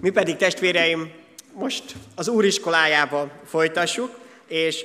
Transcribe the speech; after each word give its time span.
Mi 0.00 0.10
pedig 0.10 0.36
testvéreim, 0.36 1.12
most 1.52 1.94
az 2.14 2.28
úriskolájába 2.28 3.30
folytassuk, 3.44 4.18
és 4.46 4.84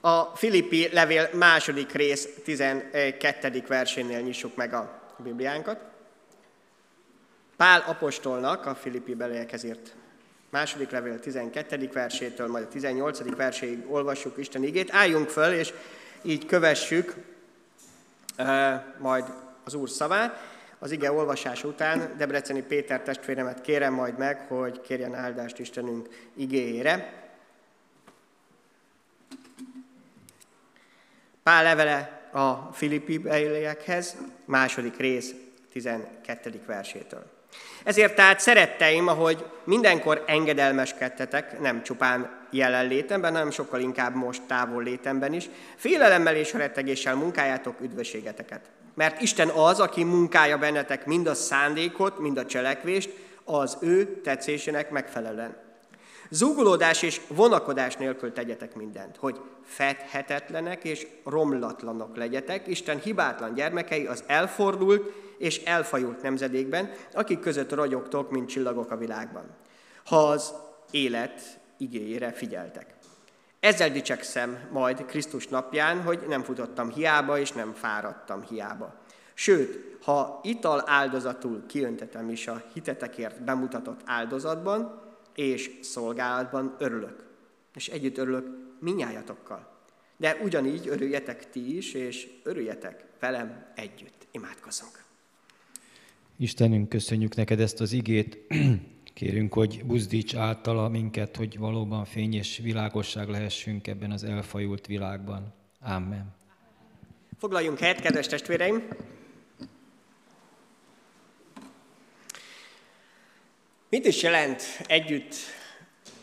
a 0.00 0.22
Filippi 0.22 0.88
levél 0.92 1.28
második 1.32 1.92
rész 1.92 2.28
12. 2.44 3.64
versénél 3.68 4.20
nyissuk 4.20 4.56
meg 4.56 4.74
a 4.74 5.00
Bibliánkat. 5.18 5.80
Pál 7.56 7.84
apostolnak 7.86 8.66
a 8.66 8.74
Filippi 8.74 9.14
beliekhez 9.14 9.64
írt 9.64 9.94
második 10.52 10.90
levél 10.90 11.20
12. 11.20 11.90
versétől, 11.92 12.48
majd 12.48 12.64
a 12.64 12.68
18. 12.68 13.36
verséig 13.36 13.84
olvassuk 13.90 14.38
Isten 14.38 14.64
igét. 14.64 14.90
Álljunk 14.92 15.28
föl, 15.28 15.52
és 15.52 15.72
így 16.22 16.46
kövessük 16.46 17.14
e, 18.36 18.94
majd 18.98 19.24
az 19.64 19.74
Úr 19.74 19.90
szavát. 19.90 20.51
Az 20.82 20.90
ige 20.90 21.12
olvasás 21.12 21.64
után 21.64 22.14
Debreceni 22.16 22.62
Péter 22.62 23.00
testvéremet 23.00 23.60
kérem 23.60 23.94
majd 23.94 24.18
meg, 24.18 24.40
hogy 24.48 24.80
kérjen 24.80 25.14
áldást 25.14 25.58
Istenünk 25.58 26.08
igéjére. 26.34 27.12
Pál 31.42 31.62
levele 31.62 32.20
a 32.32 32.52
Filippi 32.72 33.18
beliekhez, 33.18 34.16
második 34.44 34.96
rész 34.96 35.34
12. 35.72 36.62
versétől. 36.66 37.24
Ezért 37.84 38.14
tehát 38.14 38.40
szeretteim, 38.40 39.08
ahogy 39.08 39.46
mindenkor 39.64 40.24
engedelmeskedtetek, 40.26 41.60
nem 41.60 41.82
csupán 41.82 42.46
jelenlétemben, 42.50 43.32
hanem 43.32 43.50
sokkal 43.50 43.80
inkább 43.80 44.14
most 44.14 44.42
távol 44.42 44.82
létemben 44.82 45.32
is, 45.32 45.48
félelemmel 45.76 46.36
és 46.36 46.52
rettegéssel 46.52 47.14
munkájátok 47.14 47.80
üdvösségeteket. 47.80 48.70
Mert 48.94 49.20
Isten 49.20 49.48
az, 49.48 49.80
aki 49.80 50.04
munkálja 50.04 50.58
bennetek 50.58 51.06
mind 51.06 51.26
a 51.26 51.34
szándékot, 51.34 52.18
mind 52.18 52.38
a 52.38 52.46
cselekvést, 52.46 53.10
az 53.44 53.76
ő 53.80 54.20
tetszésének 54.20 54.90
megfelelően. 54.90 55.56
Zúgulódás 56.30 57.02
és 57.02 57.20
vonakodás 57.28 57.96
nélkül 57.96 58.32
tegyetek 58.32 58.74
mindent, 58.74 59.16
hogy 59.16 59.40
fedhetetlenek 59.64 60.84
és 60.84 61.06
romlatlanok 61.24 62.16
legyetek, 62.16 62.66
Isten 62.66 62.98
hibátlan 62.98 63.54
gyermekei 63.54 64.06
az 64.06 64.24
elfordult 64.26 65.12
és 65.38 65.62
elfajult 65.64 66.22
nemzedékben, 66.22 66.90
akik 67.14 67.40
között 67.40 67.72
ragyogtok, 67.72 68.30
mint 68.30 68.48
csillagok 68.48 68.90
a 68.90 68.96
világban. 68.96 69.44
Ha 70.04 70.28
az 70.28 70.52
élet 70.90 71.40
igényére 71.76 72.32
figyeltek. 72.32 72.94
Ezzel 73.62 73.90
dicsekszem 73.90 74.68
majd 74.72 75.04
Krisztus 75.04 75.48
napján, 75.48 76.02
hogy 76.02 76.24
nem 76.28 76.42
futottam 76.42 76.90
hiába, 76.90 77.38
és 77.38 77.52
nem 77.52 77.72
fáradtam 77.72 78.42
hiába. 78.42 78.94
Sőt, 79.34 79.96
ha 80.04 80.40
ital 80.42 80.82
áldozatul 80.86 81.66
kiöntetem 81.66 82.30
is 82.30 82.46
a 82.46 82.62
hitetekért 82.72 83.44
bemutatott 83.44 84.00
áldozatban, 84.04 85.02
és 85.34 85.70
szolgálatban 85.82 86.76
örülök. 86.78 87.24
És 87.74 87.88
együtt 87.88 88.18
örülök 88.18 88.46
minnyájatokkal. 88.80 89.68
De 90.16 90.38
ugyanígy 90.42 90.88
örüljetek 90.88 91.50
ti 91.50 91.76
is, 91.76 91.94
és 91.94 92.28
örüljetek 92.42 93.04
velem 93.20 93.72
együtt. 93.74 94.26
Imádkozzunk. 94.30 95.04
Istenünk, 96.36 96.88
köszönjük 96.88 97.34
neked 97.34 97.60
ezt 97.60 97.80
az 97.80 97.92
igét. 97.92 98.38
Kérünk, 99.14 99.54
hogy 99.54 99.84
buzdíts 99.84 100.34
általa 100.34 100.88
minket, 100.88 101.36
hogy 101.36 101.58
valóban 101.58 102.04
fény 102.04 102.34
és 102.34 102.58
világosság 102.62 103.28
lehessünk 103.28 103.86
ebben 103.86 104.10
az 104.10 104.24
elfajult 104.24 104.86
világban. 104.86 105.54
Amen. 105.80 106.34
Foglaljunk 107.38 107.78
helyet, 107.78 108.00
kedves 108.00 108.26
testvéreim! 108.26 108.88
Mit 113.88 114.06
is 114.06 114.22
jelent 114.22 114.62
együtt 114.86 115.34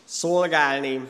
szolgálni, 0.04 1.10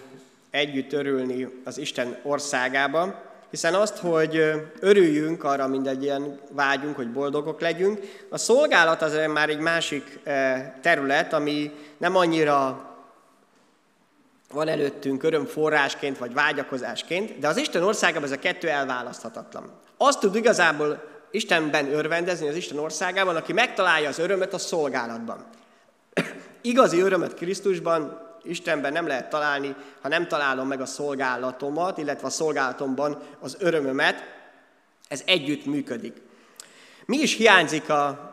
együtt 0.49 0.93
örülni 0.93 1.47
az 1.63 1.77
Isten 1.77 2.19
országában? 2.23 3.28
Hiszen 3.49 3.73
azt, 3.73 3.97
hogy 3.97 4.51
örüljünk, 4.79 5.43
arra 5.43 5.67
mindegy 5.67 6.03
ilyen 6.03 6.39
vágyunk, 6.51 6.95
hogy 6.95 7.11
boldogok 7.11 7.61
legyünk, 7.61 7.99
a 8.29 8.37
szolgálat 8.37 9.01
az 9.01 9.19
már 9.33 9.49
egy 9.49 9.59
másik 9.59 10.19
terület, 10.81 11.33
ami 11.33 11.71
nem 11.97 12.15
annyira 12.15 12.87
van 14.53 14.67
előttünk 14.67 15.23
örömforrásként 15.23 16.17
vagy 16.17 16.33
vágyakozásként, 16.33 17.39
de 17.39 17.47
az 17.47 17.57
Isten 17.57 17.83
országában 17.83 18.23
ez 18.23 18.31
a 18.31 18.39
kettő 18.39 18.67
elválaszthatatlan. 18.67 19.71
Azt 19.97 20.19
tud 20.19 20.35
igazából 20.35 21.03
Istenben 21.31 21.93
örvendezni 21.93 22.47
az 22.47 22.55
Isten 22.55 22.77
országában, 22.77 23.35
aki 23.35 23.53
megtalálja 23.53 24.09
az 24.09 24.19
örömet 24.19 24.53
a 24.53 24.57
szolgálatban. 24.57 25.45
Igazi 26.61 26.99
örömet 26.99 27.33
Krisztusban 27.33 28.28
Istenben 28.43 28.91
nem 28.91 29.07
lehet 29.07 29.29
találni, 29.29 29.75
ha 30.01 30.07
nem 30.07 30.27
találom 30.27 30.67
meg 30.67 30.81
a 30.81 30.85
szolgálatomat, 30.85 31.97
illetve 31.97 32.27
a 32.27 32.29
szolgálatomban 32.29 33.21
az 33.39 33.57
örömömet, 33.59 34.23
ez 35.07 35.23
együtt 35.25 35.65
működik. 35.65 36.21
Mi 37.05 37.17
is 37.17 37.35
hiányzik 37.35 37.89
a 37.89 38.29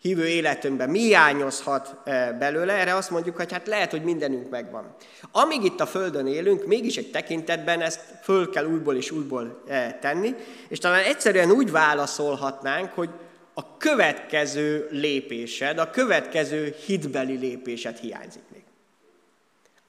hívő 0.00 0.26
életünkben, 0.26 0.90
mi 0.90 0.98
hiányozhat 0.98 1.96
eh, 2.04 2.32
belőle, 2.38 2.72
erre 2.72 2.94
azt 2.94 3.10
mondjuk, 3.10 3.36
hogy 3.36 3.52
hát 3.52 3.66
lehet, 3.66 3.90
hogy 3.90 4.02
mindenünk 4.02 4.50
megvan. 4.50 4.94
Amíg 5.32 5.64
itt 5.64 5.80
a 5.80 5.86
Földön 5.86 6.26
élünk, 6.26 6.66
mégis 6.66 6.96
egy 6.96 7.10
tekintetben 7.10 7.80
ezt 7.80 8.00
föl 8.22 8.50
kell 8.50 8.64
újból 8.64 8.96
és 8.96 9.10
újból 9.10 9.62
eh, 9.68 9.94
tenni, 10.00 10.34
és 10.68 10.78
talán 10.78 11.04
egyszerűen 11.04 11.50
úgy 11.50 11.70
válaszolhatnánk, 11.70 12.92
hogy 12.92 13.10
a 13.54 13.76
következő 13.76 14.88
lépésed, 14.90 15.78
a 15.78 15.90
következő 15.90 16.74
hitbeli 16.86 17.36
lépésed 17.36 17.98
hiányzik. 17.98 18.42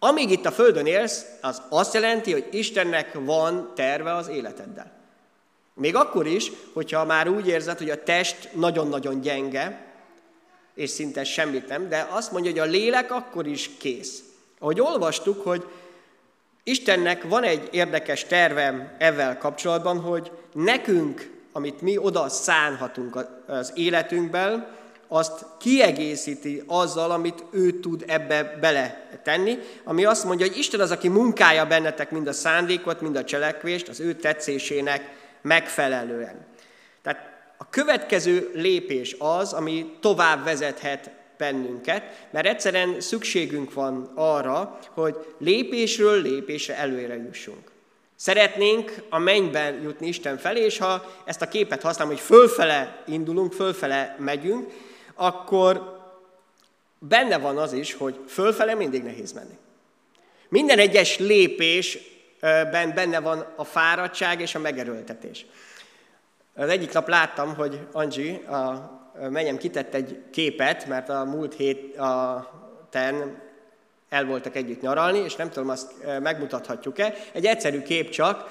Amíg 0.04 0.30
itt 0.30 0.46
a 0.46 0.52
Földön 0.52 0.86
élsz, 0.86 1.26
az 1.42 1.62
azt 1.70 1.94
jelenti, 1.94 2.32
hogy 2.32 2.48
Istennek 2.52 3.14
van 3.14 3.72
terve 3.76 4.14
az 4.16 4.28
életeddel. 4.28 4.92
Még 5.74 5.96
akkor 5.96 6.28
is, 6.28 6.52
hogyha 6.74 7.06
már 7.06 7.28
úgy 7.28 7.48
érzed, 7.48 7.78
hogy 7.78 7.90
a 7.90 8.04
test 8.04 8.50
nagyon-nagyon 8.54 9.22
gyenge, 9.22 9.86
és 10.74 10.90
szinte 10.90 11.24
semmit 11.24 11.68
nem, 11.68 11.90
de 11.90 12.08
azt 12.12 12.32
mondja, 12.32 12.52
hogy 12.52 12.60
a 12.60 12.72
lélek 12.72 13.12
akkor 13.12 13.48
is 13.48 13.70
kész. 13.78 14.24
Ahogy 14.60 14.80
olvastuk, 14.80 15.44
hogy 15.44 15.66
Istennek 16.64 17.24
van 17.24 17.44
egy 17.44 17.68
érdekes 17.72 18.26
terve 18.26 18.96
ezzel 19.00 19.38
kapcsolatban, 19.38 20.00
hogy 20.00 20.32
nekünk, 20.54 21.32
amit 21.52 21.82
mi 21.82 21.98
oda 21.98 22.30
szánhatunk 22.30 23.28
az 23.48 23.72
életünkben, 23.76 24.68
azt 25.14 25.46
kiegészíti 25.60 26.64
azzal, 26.68 27.12
amit 27.12 27.44
ő 27.52 27.80
tud 27.80 28.04
ebbe 28.08 28.58
bele 28.62 29.10
tenni, 29.24 29.58
ami 29.84 30.06
azt 30.06 30.24
mondja, 30.24 30.48
hogy 30.48 30.58
Isten 30.58 30.80
az, 30.80 30.92
aki 30.92 31.08
munkálja 31.08 31.66
bennetek 31.66 32.12
mind 32.12 32.28
a 32.28 32.34
szándékot, 32.34 33.02
mind 33.02 33.16
a 33.16 33.24
cselekvést, 33.24 33.88
az 33.88 34.00
ő 34.00 34.14
tetszésének 34.16 35.10
megfelelően. 35.42 36.46
Tehát 37.02 37.30
a 37.58 37.70
következő 37.70 38.52
lépés 38.54 39.16
az, 39.20 39.54
ami 39.54 39.98
tovább 40.00 40.44
vezethet 40.44 41.12
bennünket, 41.38 42.28
mert 42.30 42.48
egyszerűen 42.48 43.02
szükségünk 43.02 43.74
van 43.74 44.12
arra, 44.16 44.80
hogy 44.94 45.16
lépésről 45.38 46.22
lépésre 46.22 46.78
előre 46.78 47.16
jussunk. 47.16 47.72
Szeretnénk 48.16 48.94
a 49.10 49.20
mennyben 49.20 49.82
jutni 49.82 50.08
Isten 50.08 50.38
felé, 50.38 50.64
és 50.64 50.78
ha 50.78 51.06
ezt 51.26 51.42
a 51.42 51.48
képet 51.48 51.82
használom, 51.82 52.14
hogy 52.14 52.24
fölfele 52.24 53.04
indulunk, 53.08 53.54
fölfele 53.54 54.16
megyünk, 54.20 54.72
akkor 55.22 56.00
benne 57.00 57.38
van 57.38 57.58
az 57.58 57.74
is, 57.74 57.94
hogy 57.94 58.20
fölfele 58.28 58.74
mindig 58.74 59.04
nehéz 59.04 59.32
menni. 59.32 59.58
Minden 60.50 60.80
egyes 60.80 61.18
lépésben 61.18 62.94
benne 62.94 63.20
van 63.20 63.46
a 63.56 63.64
fáradtság 63.64 64.42
és 64.42 64.56
a 64.56 64.60
megerőltetés. 64.60 65.46
Az 66.56 66.70
egyik 66.70 66.94
nap 66.94 67.08
láttam, 67.08 67.56
hogy 67.56 67.88
Angie, 67.92 68.36
a 68.48 69.00
menyem 69.30 69.58
kitett 69.58 69.94
egy 69.94 70.24
képet, 70.32 70.86
mert 70.86 71.10
a 71.10 71.26
múlt 71.26 71.54
hét 71.54 71.98
a 71.98 72.50
ten 72.90 73.42
el 74.10 74.26
voltak 74.26 74.56
együtt 74.56 74.82
nyaralni, 74.82 75.20
és 75.20 75.36
nem 75.36 75.50
tudom, 75.50 75.70
azt 75.70 75.92
megmutathatjuk-e. 76.22 77.14
Egy 77.32 77.46
egyszerű 77.46 77.82
kép 77.82 78.10
csak, 78.10 78.50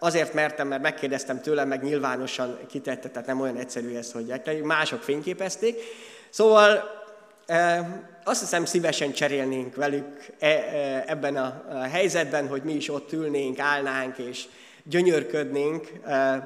azért 0.00 0.34
mertem, 0.34 0.68
mert 0.68 0.82
megkérdeztem 0.82 1.40
tőle, 1.40 1.64
meg 1.64 1.82
nyilvánosan 1.82 2.58
kitette, 2.68 3.08
tehát 3.08 3.26
nem 3.26 3.40
olyan 3.40 3.56
egyszerű 3.56 3.94
ez, 3.94 4.12
hogy 4.12 4.62
mások 4.62 5.02
fényképezték. 5.02 5.76
Szóval 6.30 6.98
azt 8.24 8.40
hiszem 8.40 8.64
szívesen 8.64 9.12
cserélnénk 9.12 9.74
velük 9.74 10.26
e, 10.38 10.46
e, 10.46 11.04
ebben 11.06 11.36
a 11.36 11.62
helyzetben, 11.90 12.48
hogy 12.48 12.62
mi 12.62 12.72
is 12.72 12.88
ott 12.88 13.12
ülnénk, 13.12 13.58
állnánk 13.58 14.18
és 14.18 14.44
gyönyörködnénk 14.84 15.92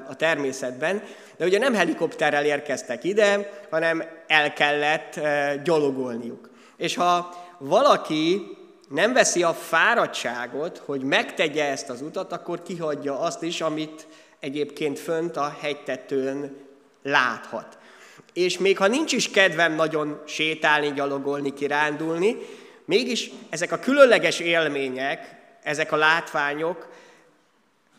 a 0.09 0.15
természetben. 0.15 1.03
De 1.37 1.45
ugye 1.45 1.57
nem 1.57 1.73
helikopterrel 1.73 2.45
érkeztek 2.45 3.03
ide, 3.03 3.49
hanem 3.69 4.03
el 4.27 4.53
kellett 4.53 5.19
gyalogolniuk. 5.63 6.49
És 6.77 6.95
ha 6.95 7.33
valaki 7.59 8.41
nem 8.89 9.13
veszi 9.13 9.43
a 9.43 9.53
fáradtságot, 9.53 10.77
hogy 10.77 11.01
megtegye 11.01 11.65
ezt 11.65 11.89
az 11.89 12.01
utat, 12.01 12.31
akkor 12.31 12.61
kihagyja 12.61 13.19
azt 13.19 13.43
is, 13.43 13.61
amit 13.61 14.07
egyébként 14.39 14.99
fönt 14.99 15.37
a 15.37 15.57
hegytetőn 15.61 16.57
láthat. 17.03 17.77
és 18.33 18.57
még 18.57 18.77
ha 18.77 18.87
nincs 18.87 19.11
is 19.11 19.31
kedvem 19.31 19.73
nagyon 19.73 20.21
sétálni, 20.25 20.93
gyalogolni, 20.93 21.53
kirándulni, 21.53 22.35
mégis 22.85 23.31
ezek 23.49 23.71
a 23.71 23.79
különleges 23.79 24.39
élmények, 24.39 25.35
ezek 25.63 25.91
a 25.91 25.95
látványok 25.95 26.87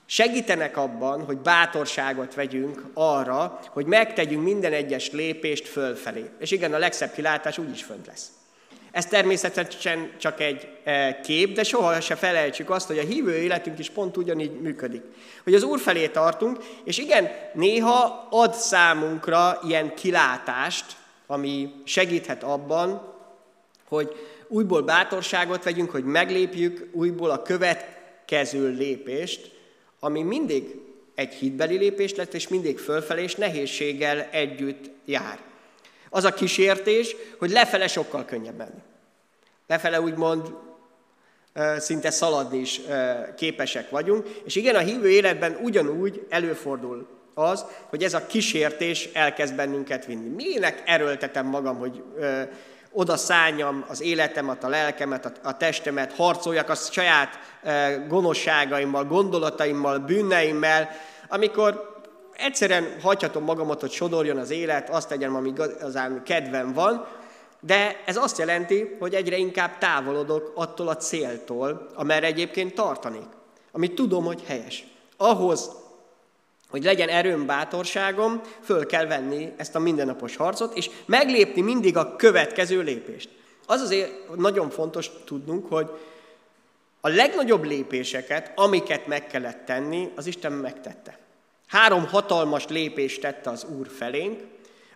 segítenek 0.07 0.77
abban, 0.77 1.25
hogy 1.25 1.39
bátorságot 1.39 2.35
vegyünk 2.35 2.83
arra, 2.95 3.61
hogy 3.69 3.87
megtegyünk 3.87 4.45
minden 4.45 4.73
egyes 4.73 5.11
lépést 5.11 5.69
fölfelé. 5.69 6.31
És 6.39 6.51
igen, 6.51 6.75
a 6.75 6.79
legszebb 6.79 7.13
kilátás 7.13 7.59
úgyis 7.59 7.83
fönt 7.83 8.07
lesz. 8.07 8.31
Ez 8.91 9.07
természetesen 9.07 10.11
csak 10.19 10.41
egy 10.41 10.69
e, 10.85 11.21
kép, 11.21 11.55
de 11.55 11.63
soha 11.63 12.01
se 12.01 12.15
felejtsük 12.15 12.71
azt, 12.71 12.87
hogy 12.87 12.99
a 12.99 13.03
hívő 13.03 13.35
életünk 13.37 13.79
is 13.79 13.91
pont 13.91 14.17
ugyanígy 14.17 14.61
működik. 14.61 15.03
Hogy 15.45 15.55
az 15.55 15.63
Úr 15.63 15.79
felé 15.79 16.09
tartunk, 16.09 16.59
és 16.85 16.99
igen, 16.99 17.31
néha 17.55 18.29
ad 18.31 18.55
számunkra 18.55 19.59
ilyen 19.67 19.95
kilátást, 19.95 20.85
ami 21.27 21.73
segíthet 21.85 22.43
abban, 22.43 23.15
hogy 23.89 24.17
újból 24.49 24.83
bátorságot 24.83 25.65
vegyünk, 25.65 25.91
hogy 25.91 26.05
meglépjük 26.05 26.89
újból 26.93 27.31
a 27.31 27.43
következő 27.43 28.69
lépést, 28.69 29.51
ami 30.01 30.23
mindig 30.23 30.81
egy 31.15 31.35
hitbeli 31.35 31.77
lépés 31.77 32.15
lett, 32.15 32.35
és 32.35 32.49
mindig 32.49 32.79
fölfelé, 32.79 33.23
és 33.23 33.35
nehézséggel 33.35 34.29
együtt 34.31 34.91
jár. 35.05 35.39
Az 36.11 36.25
a 36.25 36.35
kísértés, 36.35 37.17
hogy 37.39 37.51
lefele 37.51 37.87
sokkal 37.87 38.25
könnyebb 38.25 38.57
menni. 38.57 38.83
Lefele 39.67 40.01
úgymond 40.01 40.55
szinte 41.79 42.11
szaladni 42.11 42.59
is 42.59 42.81
képesek 43.37 43.91
vagyunk. 43.91 44.29
És 44.45 44.57
igen, 44.57 44.75
a 44.75 44.79
hívő 44.79 45.11
életben 45.11 45.59
ugyanúgy 45.63 46.27
előfordul 46.29 47.09
az, 47.35 47.65
hogy 47.89 48.03
ez 48.03 48.15
a 48.15 48.27
kísértés 48.27 49.09
elkezd 49.13 49.55
bennünket 49.55 50.05
vinni. 50.05 50.29
Minek 50.29 50.83
erőltetem 50.85 51.47
magam, 51.47 51.79
hogy 51.79 52.03
oda 52.93 53.17
szálljam 53.17 53.85
az 53.89 54.03
életemet, 54.03 54.65
a 54.65 54.69
lelkemet, 54.69 55.41
a, 55.43 55.57
testemet, 55.57 56.13
harcoljak 56.13 56.69
a 56.69 56.75
saját 56.75 57.39
e, 57.63 57.97
gonoszságaimmal, 58.09 59.05
gondolataimmal, 59.05 59.99
bűneimmel, 59.99 60.91
amikor 61.29 61.96
egyszerűen 62.37 62.97
hagyhatom 63.03 63.45
magamat, 63.45 63.81
hogy 63.81 63.91
sodorjon 63.91 64.37
az 64.37 64.51
élet, 64.51 64.91
azt 64.91 65.09
tegyem, 65.09 65.35
ami 65.35 65.49
igazán 65.49 66.23
kedvem 66.25 66.73
van, 66.73 67.07
de 67.61 68.03
ez 68.07 68.17
azt 68.17 68.39
jelenti, 68.39 68.97
hogy 68.99 69.15
egyre 69.15 69.37
inkább 69.37 69.79
távolodok 69.79 70.53
attól 70.55 70.89
a 70.89 70.97
céltól, 70.97 71.91
amerre 71.95 72.27
egyébként 72.27 72.75
tartanék, 72.75 73.27
amit 73.73 73.95
tudom, 73.95 74.25
hogy 74.25 74.43
helyes. 74.47 74.87
Ahhoz, 75.17 75.71
hogy 76.69 76.85
legyen 76.85 77.09
erőm, 77.09 77.47
bátorságom, 77.47 78.41
föl 78.63 78.87
kell 78.87 79.07
venni 79.07 79.53
ezt 79.57 79.75
a 79.75 79.79
mindennapos 79.79 80.37
harcot, 80.37 80.77
és 80.77 80.91
meglépni 81.05 81.61
mindig 81.61 81.97
a 81.97 82.17
következő 82.17 82.81
lépést. 82.83 83.29
Az 83.67 83.81
azért 83.81 84.37
nagyon 84.37 84.71
fontos 84.71 85.11
tudnunk, 85.25 85.69
hogy 85.69 85.91
a 87.01 87.09
legnagyobb 87.09 87.65
lépéseket, 87.65 88.53
amiket 88.55 89.07
meg 89.07 89.27
kellett 89.27 89.65
tenni, 89.65 90.13
az 90.17 90.27
Isten 90.27 90.53
megtette. 90.53 91.19
Három 91.67 92.07
hatalmas 92.07 92.67
lépést 92.67 93.21
tette 93.21 93.51
az 93.51 93.65
Úr 93.65 93.89
felénk. 93.89 94.43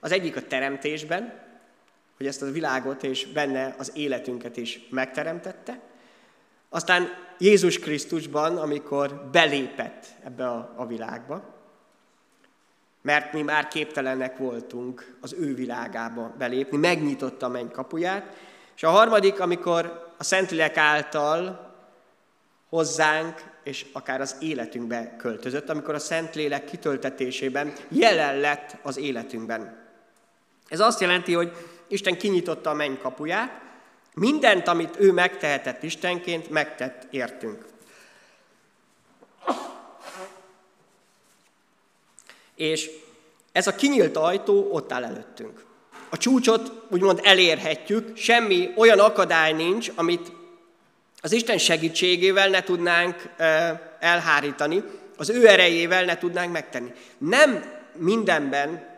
Az 0.01 0.13
egyik 0.13 0.37
a 0.37 0.47
teremtésben, 0.47 1.41
hogy 2.17 2.27
ezt 2.27 2.43
a 2.43 2.51
világot 2.51 3.03
és 3.03 3.27
benne 3.27 3.75
az 3.79 3.93
életünket 3.95 4.57
is 4.57 4.81
megteremtette. 4.91 5.81
Aztán 6.69 7.09
Jézus 7.39 7.79
Krisztusban, 7.79 8.57
amikor 8.57 9.29
belépett 9.33 10.07
ebbe 10.25 10.49
a, 10.49 10.73
a 10.77 10.87
világba, 10.87 11.59
mert 13.03 13.33
mi 13.33 13.43
már 13.43 13.69
képtelenek 13.69 14.37
voltunk 14.37 15.17
az 15.21 15.33
ő 15.33 15.55
világába 15.55 16.35
belépni, 16.39 16.77
megnyitotta 16.77 17.47
a 17.47 17.49
menny 17.49 17.71
kapuját, 17.71 18.37
és 18.77 18.83
a 18.83 18.91
harmadik, 18.91 19.41
amikor 19.41 20.13
a 20.19 20.25
Szentlélek 20.25 20.77
által 20.77 21.75
hozzánk, 22.69 23.43
és 23.63 23.87
akár 23.93 24.21
az 24.21 24.37
életünkbe 24.41 25.17
költözött, 25.17 25.71
amikor 25.71 25.95
a 25.95 25.99
Szentlélek 25.99 26.65
kitöltetésében 26.65 27.73
jelen 27.89 28.37
lett 28.39 28.77
az 28.83 28.97
életünkben. 28.97 29.89
Ez 30.69 30.81
azt 30.81 31.01
jelenti, 31.01 31.33
hogy 31.33 31.53
Isten 31.89 32.19
kinyitotta 32.19 32.71
a 32.71 32.75
menny 32.75 32.97
kapuját, 33.03 33.61
mindent, 34.15 34.69
amit 34.69 34.97
ő 34.99 35.13
megtehetett 35.13 35.83
Istenként, 35.83 36.51
megtett 36.51 37.07
értünk. 37.11 37.65
És 42.55 42.91
ez 43.53 43.67
a 43.67 43.75
kinyílt 43.75 44.17
ajtó 44.17 44.69
ott 44.73 44.93
áll 44.93 45.05
előttünk. 45.05 45.65
A 46.11 46.17
csúcsot 46.17 46.73
úgymond 46.89 47.21
elérhetjük, 47.23 48.17
semmi 48.17 48.73
olyan 48.77 48.99
akadály 48.99 49.53
nincs, 49.53 49.91
amit 49.95 50.33
az 51.21 51.33
Isten 51.33 51.59
segítségével 51.59 52.49
ne 52.49 52.63
tudnánk 52.63 53.35
elhárítani, 53.99 54.83
az 55.17 55.31
ő 55.31 55.49
erejével 55.49 56.05
ne 56.05 56.19
tudnánk 56.19 56.53
megtenni. 56.53 56.93
Nem 57.19 57.65
mindenben, 57.97 58.89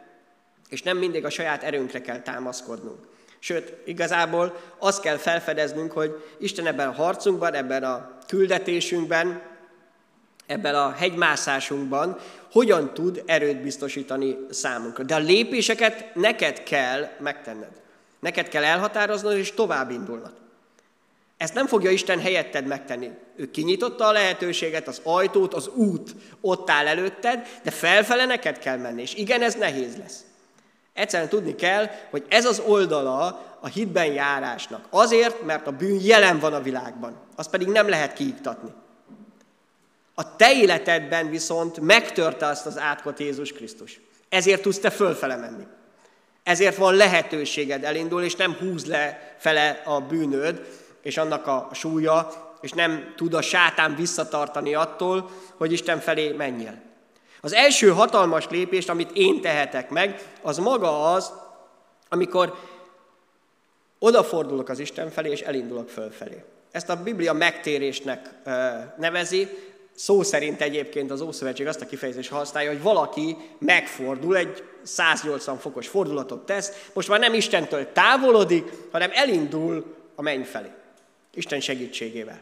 és 0.69 0.83
nem 0.83 0.97
mindig 0.97 1.25
a 1.25 1.31
saját 1.31 1.63
erőnkre 1.63 2.01
kell 2.01 2.21
támaszkodnunk. 2.21 2.99
Sőt, 3.39 3.73
igazából 3.85 4.61
azt 4.79 5.01
kell 5.01 5.17
felfedeznünk, 5.17 5.93
hogy 5.93 6.25
Isten 6.39 6.67
ebben 6.67 6.89
a 6.89 6.93
harcunkban, 6.93 7.55
ebben 7.55 7.85
a 7.85 8.19
küldetésünkben, 8.27 9.43
ebben 10.47 10.75
a 10.75 10.91
hegymászásunkban 10.91 12.19
hogyan 12.53 12.95
tud 12.95 13.23
erőt 13.27 13.63
biztosítani 13.63 14.37
számunkra. 14.51 15.05
De 15.05 15.15
a 15.15 15.19
lépéseket 15.19 16.15
neked 16.15 16.63
kell 16.63 17.09
megtenned. 17.19 17.81
Neked 18.21 18.49
kell 18.49 18.65
elhatároznod 18.65 19.37
és 19.37 19.53
tovább 19.55 19.91
indulnod. 19.91 20.33
Ezt 21.43 21.55
nem 21.55 21.67
fogja 21.67 21.91
Isten 21.91 22.21
helyetted 22.21 22.67
megtenni. 22.67 23.11
Ő 23.37 23.51
kinyitotta 23.51 24.07
a 24.07 24.13
lehetőséget, 24.13 24.89
az 24.89 25.01
ajtót, 25.03 25.55
az 25.55 25.69
út 25.69 26.15
ott 26.41 26.71
áll 26.71 26.87
előtted, 26.87 27.47
de 27.63 27.71
felfele 27.71 28.25
neked 28.25 28.59
kell 28.59 28.77
menni. 28.77 29.03
És 29.03 29.15
igen, 29.15 29.43
ez 29.43 29.55
nehéz 29.55 29.97
lesz. 29.97 30.25
Egyszerűen 30.93 31.29
tudni 31.29 31.55
kell, 31.55 31.91
hogy 32.11 32.25
ez 32.29 32.45
az 32.45 32.63
oldala 32.67 33.57
a 33.61 33.67
hitben 33.67 34.13
járásnak. 34.13 34.87
Azért, 34.91 35.43
mert 35.43 35.67
a 35.67 35.71
bűn 35.71 36.01
jelen 36.01 36.39
van 36.39 36.53
a 36.53 36.63
világban. 36.63 37.17
Azt 37.37 37.51
pedig 37.51 37.69
nem 37.69 37.89
lehet 37.89 38.13
kiiktatni. 38.13 38.71
A 40.15 40.37
te 40.37 40.53
életedben 40.53 41.31
viszont 41.31 41.81
megtörte 41.81 42.47
azt 42.47 42.67
az 42.67 42.79
átkot 42.79 43.21
Jézus 43.21 43.53
Krisztus. 43.53 44.01
Ezért 44.29 44.63
tudsz 44.63 44.79
te 44.79 44.91
fölfele 44.91 45.37
menni. 45.37 45.67
Ezért 46.43 46.77
van 46.77 46.95
lehetőséged 46.95 47.85
elindulni, 47.85 48.27
és 48.27 48.37
nem 48.37 48.57
húz 48.61 48.87
le 48.87 49.35
fele 49.39 49.83
a 49.85 50.01
bűnöd, 50.01 50.81
és 51.03 51.17
annak 51.17 51.47
a 51.47 51.69
súlya, 51.73 52.31
és 52.61 52.73
nem 52.73 53.13
tud 53.17 53.35
a 53.35 53.43
sátán 53.43 53.95
visszatartani 53.95 54.75
attól, 54.75 55.31
hogy 55.57 55.73
Isten 55.73 56.01
felé 56.01 56.33
menjél. 56.33 56.81
Az 57.41 57.53
első 57.53 57.91
hatalmas 57.91 58.49
lépést, 58.49 58.89
amit 58.89 59.11
én 59.15 59.41
tehetek 59.41 59.91
meg, 59.91 60.23
az 60.43 60.59
maga 60.59 61.13
az, 61.13 61.33
amikor 62.09 62.55
odafordulok 63.99 64.69
az 64.69 64.79
Isten 64.79 65.11
felé, 65.11 65.31
és 65.31 65.41
elindulok 65.41 65.89
fölfelé. 65.89 66.45
Ezt 66.71 66.89
a 66.89 67.03
Biblia 67.03 67.33
megtérésnek 67.33 68.31
nevezi, 68.97 69.49
Szó 69.95 70.23
szerint 70.23 70.61
egyébként 70.61 71.11
az 71.11 71.21
Ószövetség 71.21 71.67
azt 71.67 71.81
a 71.81 71.87
kifejezést 71.87 72.31
használja, 72.31 72.71
hogy 72.71 72.83
valaki 72.83 73.37
megfordul, 73.59 74.37
egy 74.37 74.65
180 74.83 75.59
fokos 75.59 75.89
fordulatot 75.89 76.47
tesz, 76.47 76.89
most 76.93 77.09
már 77.09 77.21
nem 77.21 77.35
Istentől 77.35 77.93
távolodik, 77.93 78.73
hanem 78.93 79.11
elindul 79.13 79.97
a 80.15 80.23
menny 80.23 80.43
felé. 80.43 80.71
Isten 81.35 81.61
segítségével. 81.61 82.41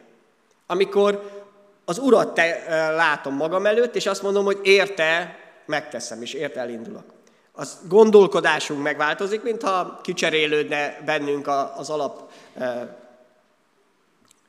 Amikor 0.67 1.41
az 1.85 1.97
Urat 1.97 2.33
te, 2.33 2.63
látom 2.95 3.35
magam 3.35 3.65
előtt, 3.65 3.95
és 3.95 4.05
azt 4.05 4.21
mondom, 4.21 4.45
hogy 4.45 4.59
érte, 4.63 5.39
megteszem, 5.65 6.21
és 6.21 6.33
érte 6.33 6.59
elindulok. 6.59 7.03
Az 7.51 7.79
gondolkodásunk 7.87 8.81
megváltozik, 8.81 9.43
mintha 9.43 9.99
kicserélődne 10.03 11.01
bennünk 11.05 11.47
az 11.77 11.89
alap 11.89 12.31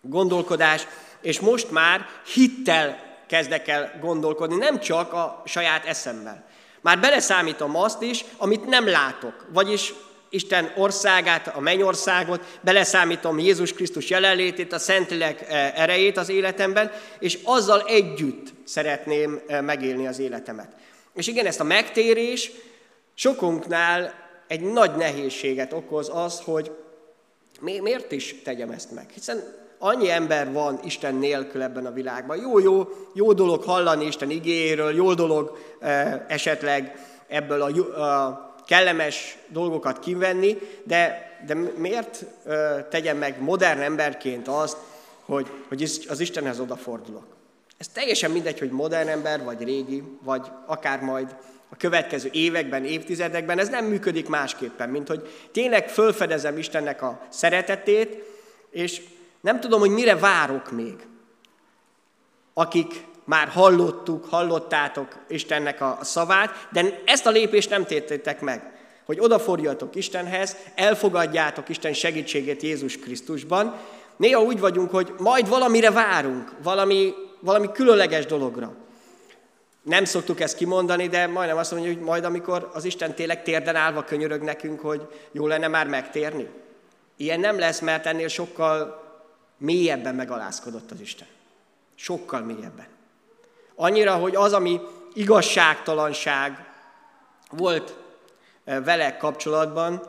gondolkodás, 0.01 0.87
és 1.21 1.41
most 1.41 1.71
már 1.71 2.07
hittel 2.35 2.99
kezdek 3.27 3.69
el 3.69 3.99
gondolkodni, 4.01 4.57
nem 4.57 4.81
csak 4.81 5.13
a 5.13 5.43
saját 5.47 5.85
eszemmel. 5.85 6.45
Már 6.81 7.01
beleszámítom 7.01 7.77
azt 7.77 8.03
is, 8.03 8.25
amit 8.37 8.67
nem 8.67 8.89
látok, 8.89 9.47
vagyis 9.49 9.95
Isten 10.33 10.73
országát, 10.77 11.49
a 11.49 11.61
mennyországot, 11.61 12.59
beleszámítom 12.61 13.39
Jézus 13.39 13.73
Krisztus 13.73 14.11
jelenlétét, 14.11 14.73
a 14.73 14.79
Szentlélek 14.79 15.41
eh, 15.41 15.81
erejét 15.81 16.17
az 16.17 16.29
életemben, 16.29 16.93
és 17.19 17.39
azzal 17.45 17.83
együtt 17.87 18.53
szeretném 18.65 19.41
eh, 19.47 19.61
megélni 19.61 20.07
az 20.07 20.19
életemet. 20.19 20.69
És 21.15 21.27
igen, 21.27 21.47
ezt 21.47 21.61
a 21.61 21.65
megtérés 21.65 22.51
sokunknál 23.15 24.15
egy 24.49 24.61
nagy 24.61 24.95
nehézséget 24.97 25.73
okoz 25.73 26.11
az, 26.15 26.41
hogy 26.41 26.71
miért 27.61 28.13
is 28.13 28.35
tegyem 28.45 28.71
ezt 28.71 28.91
meg. 28.91 29.11
Hiszen 29.15 29.55
annyi 29.79 30.11
ember 30.11 30.53
van 30.53 30.81
Isten 30.85 31.15
nélkül 31.15 31.63
ebben 31.63 31.87
a 31.87 31.93
világban. 31.93 32.37
Jó, 32.37 32.59
jó, 32.59 32.89
jó 33.15 33.33
dolog 33.33 33.63
hallani 33.63 34.07
Isten 34.07 34.31
igéről, 34.31 34.95
jó 34.95 35.15
dolog 35.15 35.59
eh, 35.81 36.21
esetleg 36.29 36.95
ebből 37.29 37.63
a, 37.63 38.01
a 38.03 38.52
kellemes 38.73 39.37
dolgokat 39.49 39.99
kivenni, 39.99 40.59
de, 40.85 41.31
de 41.47 41.55
miért 41.77 42.25
tegyem 42.91 43.17
meg 43.17 43.41
modern 43.41 43.81
emberként 43.81 44.49
azt, 44.49 44.77
hogy, 45.25 45.47
hogy 45.69 45.83
az 46.09 46.21
Istenhez 46.21 46.61
odafordulok? 46.61 47.27
Ez 47.79 47.89
teljesen 47.89 48.31
mindegy, 48.31 48.59
hogy 48.59 48.71
modern 48.71 49.09
ember, 49.09 49.45
vagy 49.45 49.63
régi, 49.63 50.03
vagy 50.23 50.47
akár 50.67 51.01
majd 51.01 51.37
a 51.69 51.77
következő 51.77 52.29
években, 52.33 52.85
évtizedekben, 52.85 53.59
ez 53.59 53.69
nem 53.69 53.85
működik 53.85 54.29
másképpen, 54.29 54.89
mint 54.89 55.09
hogy 55.09 55.49
tényleg 55.51 55.89
fölfedezem 55.89 56.59
Istennek 56.59 57.03
a 57.03 57.27
szeretetét, 57.29 58.25
és 58.71 59.03
nem 59.41 59.61
tudom, 59.61 59.81
hogy 59.81 59.91
mire 59.91 60.17
várok 60.17 60.71
még. 60.71 61.07
Akik 62.55 63.05
már 63.25 63.49
hallottuk, 63.49 64.25
hallottátok 64.25 65.17
Istennek 65.29 65.81
a 65.81 65.99
szavát, 66.01 66.69
de 66.73 67.01
ezt 67.05 67.27
a 67.27 67.31
lépést 67.31 67.71
nem 67.71 67.85
téttétek 67.85 68.41
meg, 68.41 68.73
hogy 69.05 69.21
odafordjatok 69.21 69.95
Istenhez, 69.95 70.57
elfogadjátok 70.75 71.69
Isten 71.69 71.93
segítségét 71.93 72.63
Jézus 72.63 72.99
Krisztusban. 72.99 73.77
Néha 74.17 74.43
úgy 74.43 74.61
vagyunk, 74.61 74.91
hogy 74.91 75.15
majd 75.19 75.49
valamire 75.49 75.91
várunk, 75.91 76.53
valami, 76.63 77.15
valami 77.41 77.73
különleges 77.73 78.27
dologra. 78.27 78.75
Nem 79.83 80.05
szoktuk 80.05 80.41
ezt 80.41 80.57
kimondani, 80.57 81.09
de 81.09 81.27
majdnem 81.27 81.57
azt 81.57 81.73
mondja, 81.73 81.93
hogy 81.93 82.01
majd 82.01 82.25
amikor 82.25 82.71
az 82.75 82.85
Isten 82.85 83.15
tényleg 83.15 83.43
térden 83.43 83.77
állva 83.77 84.05
könyörög 84.05 84.43
nekünk, 84.43 84.81
hogy 84.81 85.09
jó 85.33 85.47
lenne 85.47 85.69
már 85.69 85.87
megtérni. 85.87 86.49
Ilyen 87.17 87.41
nem 87.41 87.59
lesz, 87.59 87.81
mert 87.81 88.07
ennél 88.07 88.29
sokkal 88.29 89.03
mélyebben 89.59 90.15
megalázkodott 90.15 90.91
az 90.91 91.01
Isten. 91.01 91.27
Sokkal 91.95 92.41
mélyebben. 92.41 92.87
Annyira, 93.75 94.15
hogy 94.15 94.35
az, 94.35 94.53
ami 94.53 94.81
igazságtalanság 95.15 96.71
volt 97.51 97.97
eh, 98.65 98.85
vele 98.85 99.17
kapcsolatban, 99.17 100.03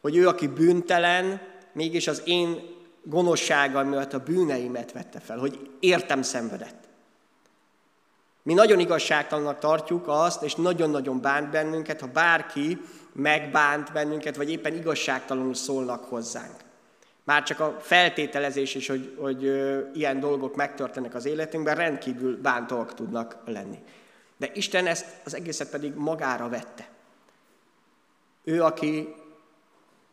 hogy 0.00 0.16
ő, 0.16 0.28
aki 0.28 0.46
bűntelen, 0.46 1.40
mégis 1.72 2.06
az 2.06 2.22
én 2.24 2.74
gonoszsággal 3.02 3.84
miatt 3.84 4.12
a 4.12 4.18
bűneimet 4.18 4.92
vette 4.92 5.20
fel, 5.20 5.38
hogy 5.38 5.70
értem 5.80 6.22
szenvedett. 6.22 6.84
Mi 8.42 8.54
nagyon 8.54 8.78
igazságtalannak 8.78 9.58
tartjuk 9.58 10.08
azt, 10.08 10.42
és 10.42 10.54
nagyon-nagyon 10.54 11.20
bánt 11.20 11.50
bennünket, 11.50 12.00
ha 12.00 12.06
bárki 12.06 12.80
megbánt 13.12 13.92
bennünket, 13.92 14.36
vagy 14.36 14.50
éppen 14.50 14.74
igazságtalanul 14.74 15.54
szólnak 15.54 16.04
hozzánk. 16.04 16.65
Már 17.26 17.42
csak 17.42 17.60
a 17.60 17.76
feltételezés 17.80 18.74
is, 18.74 18.88
hogy, 18.88 19.16
hogy 19.18 19.42
ilyen 19.94 20.20
dolgok 20.20 20.56
megtörténnek 20.56 21.14
az 21.14 21.24
életünkben, 21.24 21.76
rendkívül 21.76 22.40
bántóak 22.40 22.94
tudnak 22.94 23.36
lenni. 23.44 23.78
De 24.36 24.50
Isten 24.54 24.86
ezt 24.86 25.06
az 25.24 25.34
egészet 25.34 25.70
pedig 25.70 25.94
magára 25.94 26.48
vette. 26.48 26.88
Ő, 28.44 28.62
aki 28.62 29.14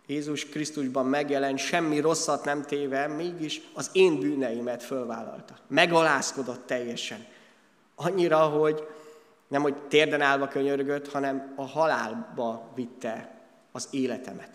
Jézus 0.07 0.49
Krisztusban 0.49 1.05
megjelent, 1.05 1.57
semmi 1.57 1.99
rosszat 1.99 2.45
nem 2.45 2.61
téve, 2.61 3.07
mégis 3.07 3.61
az 3.73 3.89
én 3.91 4.19
bűneimet 4.19 4.83
fölvállalta. 4.83 5.57
Megalázkodott 5.67 6.65
teljesen. 6.65 7.25
Annyira, 7.95 8.37
hogy 8.37 8.87
nem, 9.47 9.61
hogy 9.61 9.75
térden 9.75 10.21
állva 10.21 10.47
könyörgött, 10.47 11.11
hanem 11.11 11.53
a 11.55 11.65
halálba 11.65 12.71
vitte 12.75 13.41
az 13.71 13.87
életemet. 13.91 14.49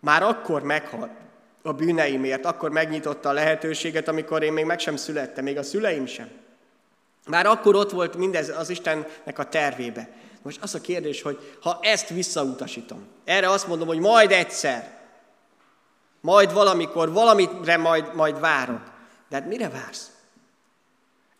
Már 0.00 0.22
akkor 0.22 0.62
meghalt 0.62 1.28
a 1.62 1.72
bűneimért, 1.72 2.44
akkor 2.44 2.70
megnyitotta 2.70 3.28
a 3.28 3.32
lehetőséget, 3.32 4.08
amikor 4.08 4.42
én 4.42 4.52
még 4.52 4.64
meg 4.64 4.78
sem 4.78 4.96
születtem, 4.96 5.44
még 5.44 5.58
a 5.58 5.62
szüleim 5.62 6.06
sem. 6.06 6.30
Már 7.26 7.46
akkor 7.46 7.74
ott 7.74 7.90
volt 7.90 8.16
mindez 8.16 8.48
az 8.58 8.70
Istennek 8.70 9.38
a 9.38 9.44
tervébe. 9.44 10.08
Most 10.42 10.62
az 10.62 10.74
a 10.74 10.80
kérdés, 10.80 11.22
hogy 11.22 11.56
ha 11.60 11.78
ezt 11.82 12.08
visszautasítom, 12.08 13.06
erre 13.24 13.50
azt 13.50 13.66
mondom, 13.66 13.86
hogy 13.86 13.98
majd 13.98 14.32
egyszer, 14.32 14.98
majd 16.20 16.52
valamikor, 16.52 17.12
valamire 17.12 17.76
majd, 17.76 18.14
majd 18.14 18.40
várok. 18.40 18.82
De 19.28 19.36
hát 19.36 19.46
mire 19.46 19.68
vársz? 19.68 20.10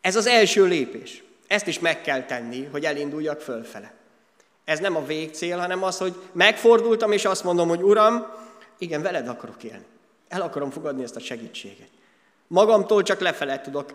Ez 0.00 0.17
az 0.17 0.27
első 0.27 0.65
lépés. 0.65 1.23
Ezt 1.47 1.67
is 1.67 1.79
meg 1.79 2.00
kell 2.00 2.23
tenni, 2.23 2.65
hogy 2.65 2.85
elinduljak 2.85 3.41
fölfele. 3.41 3.93
Ez 4.65 4.79
nem 4.79 4.97
a 4.97 5.05
végcél, 5.05 5.59
hanem 5.59 5.83
az, 5.83 5.99
hogy 5.99 6.15
megfordultam, 6.33 7.12
és 7.12 7.25
azt 7.25 7.45
mondom, 7.45 7.69
hogy 7.69 7.83
Uram, 7.83 8.27
igen, 8.79 9.03
veled 9.03 9.29
akarok 9.29 9.62
élni. 9.62 9.85
El 10.31 10.41
akarom 10.41 10.71
fogadni 10.71 11.03
ezt 11.03 11.17
a 11.17 11.21
segítséget. 11.21 11.89
Magamtól 12.47 13.03
csak 13.03 13.21
lefele 13.21 13.61
tudok 13.61 13.95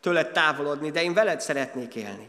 tőled 0.00 0.32
távolodni, 0.32 0.90
de 0.90 1.02
én 1.02 1.14
veled 1.14 1.40
szeretnék 1.40 1.94
élni. 1.94 2.28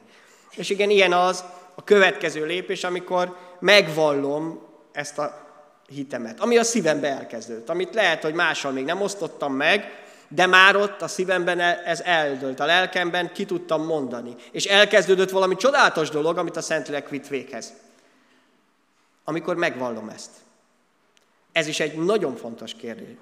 És 0.56 0.70
igen, 0.70 0.90
ilyen 0.90 1.14
az 1.14 1.44
a 1.76 1.84
következő 1.84 2.46
lépés, 2.46 2.84
amikor 2.84 3.38
megvallom 3.60 4.62
ezt 4.92 5.18
a 5.18 5.48
hitemet, 5.88 6.40
ami 6.40 6.58
a 6.58 6.64
szívembe 6.64 7.08
elkezdődött, 7.08 7.70
amit 7.70 7.94
lehet, 7.94 8.22
hogy 8.22 8.34
mással 8.34 8.72
még 8.72 8.86
nem 8.86 9.02
osztottam 9.02 9.54
meg, 9.54 10.04
de 10.28 10.46
már 10.46 10.76
ott 10.76 11.02
a 11.02 11.08
szívemben 11.08 11.60
e- 11.60 11.82
ez 11.86 12.02
eldőlt, 12.02 12.60
a 12.60 12.66
lelkemben 12.66 13.34
ki 13.34 13.46
tudtam 13.46 13.86
mondani. 13.86 14.36
És 14.52 14.66
elkezdődött 14.66 15.30
valami 15.30 15.56
csodálatos 15.56 16.10
dolog, 16.10 16.38
amit 16.38 16.56
a 16.56 16.62
Szentlélek 16.62 17.10
vitt 17.10 17.28
véghez. 17.28 17.74
Amikor 19.24 19.56
megvallom 19.56 20.10
ezt. 20.10 20.30
Ez 21.56 21.68
is 21.68 21.80
egy 21.80 21.98
nagyon 21.98 22.36
fontos 22.36 22.74
kérdés, 22.74 23.16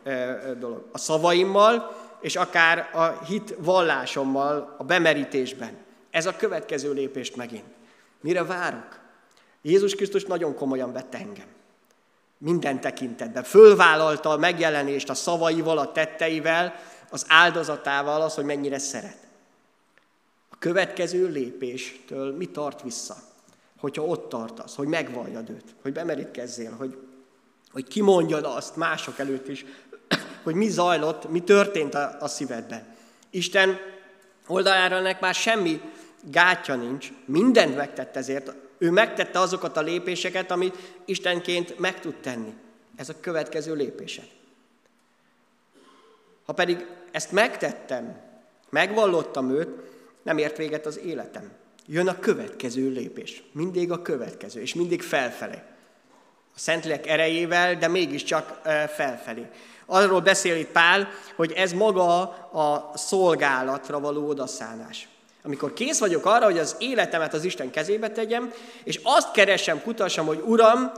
dolog. 0.59 0.85
A 0.91 0.97
szavaimmal, 0.97 1.95
és 2.21 2.35
akár 2.35 2.89
a 2.93 3.23
hit 3.25 3.55
vallásommal, 3.57 4.75
a 4.77 4.83
bemerítésben. 4.83 5.77
Ez 6.11 6.25
a 6.25 6.35
következő 6.35 6.93
lépést 6.93 7.35
megint. 7.35 7.63
Mire 8.21 8.43
várok? 8.43 8.99
Jézus 9.61 9.95
Krisztus 9.95 10.25
nagyon 10.25 10.55
komolyan 10.55 10.93
vette 10.93 11.17
engem. 11.17 11.45
Minden 12.37 12.81
tekintetben. 12.81 13.43
Fölvállalta 13.43 14.29
a 14.29 14.37
megjelenést 14.37 15.09
a 15.09 15.13
szavaival, 15.13 15.77
a 15.77 15.91
tetteivel, 15.91 16.75
az 17.09 17.25
áldozatával 17.27 18.21
az, 18.21 18.35
hogy 18.35 18.45
mennyire 18.45 18.79
szeret. 18.79 19.27
A 20.49 20.55
következő 20.59 21.27
lépéstől 21.27 22.35
mi 22.35 22.45
tart 22.45 22.81
vissza? 22.81 23.15
Hogyha 23.79 24.03
ott 24.03 24.29
tartasz, 24.29 24.75
hogy 24.75 24.87
megvalljad 24.87 25.49
őt, 25.49 25.75
hogy 25.81 25.93
bemerítkezzél, 25.93 26.71
hogy, 26.71 26.97
hogy 27.73 27.87
kimondjad 27.87 28.45
azt 28.45 28.75
mások 28.75 29.19
előtt 29.19 29.47
is, 29.47 29.65
hogy 30.43 30.55
mi 30.55 30.67
zajlott, 30.67 31.29
mi 31.29 31.39
történt 31.39 31.93
a, 31.93 32.17
a 32.19 32.27
szívedben. 32.27 32.95
Isten 33.29 33.79
oldalára 34.47 34.95
ennek 34.95 35.19
már 35.19 35.33
semmi 35.33 35.81
gátja 36.23 36.75
nincs, 36.75 37.11
mindent 37.25 37.75
megtett 37.75 38.15
ezért, 38.15 38.53
ő 38.77 38.91
megtette 38.91 39.39
azokat 39.39 39.77
a 39.77 39.81
lépéseket, 39.81 40.51
amit 40.51 40.77
Istenként 41.05 41.79
meg 41.79 41.99
tud 41.99 42.15
tenni. 42.15 42.53
Ez 42.95 43.09
a 43.09 43.19
következő 43.19 43.73
lépésed. 43.73 44.27
Ha 46.45 46.53
pedig 46.53 46.85
ezt 47.11 47.31
megtettem, 47.31 48.21
megvallottam 48.69 49.51
őt, 49.51 49.69
nem 50.23 50.37
ért 50.37 50.57
véget 50.57 50.85
az 50.85 50.99
életem. 50.99 51.51
Jön 51.85 52.07
a 52.07 52.19
következő 52.19 52.89
lépés. 52.89 53.43
Mindig 53.51 53.91
a 53.91 54.01
következő, 54.01 54.61
és 54.61 54.73
mindig 54.73 55.01
felfelé. 55.01 55.61
A 56.55 56.59
Szentlélek 56.59 57.07
erejével, 57.07 57.75
de 57.75 57.87
mégiscsak 57.87 58.61
felfelé. 58.95 59.47
Arról 59.85 60.21
beszél 60.21 60.55
itt 60.55 60.71
Pál, 60.71 61.07
hogy 61.35 61.51
ez 61.51 61.73
maga 61.73 62.21
a 62.51 62.91
szolgálatra 62.95 63.99
való 63.99 64.27
odaszánás. 64.27 65.07
Amikor 65.43 65.73
kész 65.73 65.99
vagyok 65.99 66.25
arra, 66.25 66.45
hogy 66.45 66.57
az 66.57 66.75
életemet 66.79 67.33
az 67.33 67.43
Isten 67.43 67.71
kezébe 67.71 68.09
tegyem, 68.09 68.53
és 68.83 68.99
azt 69.03 69.31
keresem, 69.31 69.81
kutassam, 69.81 70.25
hogy 70.25 70.41
Uram, 70.45 70.91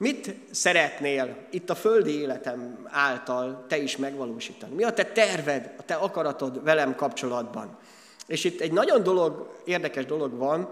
Mit 0.00 0.34
szeretnél 0.50 1.36
itt 1.50 1.70
a 1.70 1.74
földi 1.74 2.20
életem 2.20 2.88
által 2.90 3.64
te 3.68 3.76
is 3.76 3.96
megvalósítani? 3.96 4.74
Mi 4.74 4.84
a 4.84 4.92
te 4.92 5.04
terved, 5.04 5.74
a 5.78 5.82
te 5.82 5.94
akaratod 5.94 6.64
velem 6.64 6.94
kapcsolatban? 6.94 7.78
És 8.26 8.44
itt 8.44 8.60
egy 8.60 8.72
nagyon 8.72 9.02
dolog, 9.02 9.60
érdekes 9.64 10.06
dolog 10.06 10.36
van, 10.36 10.70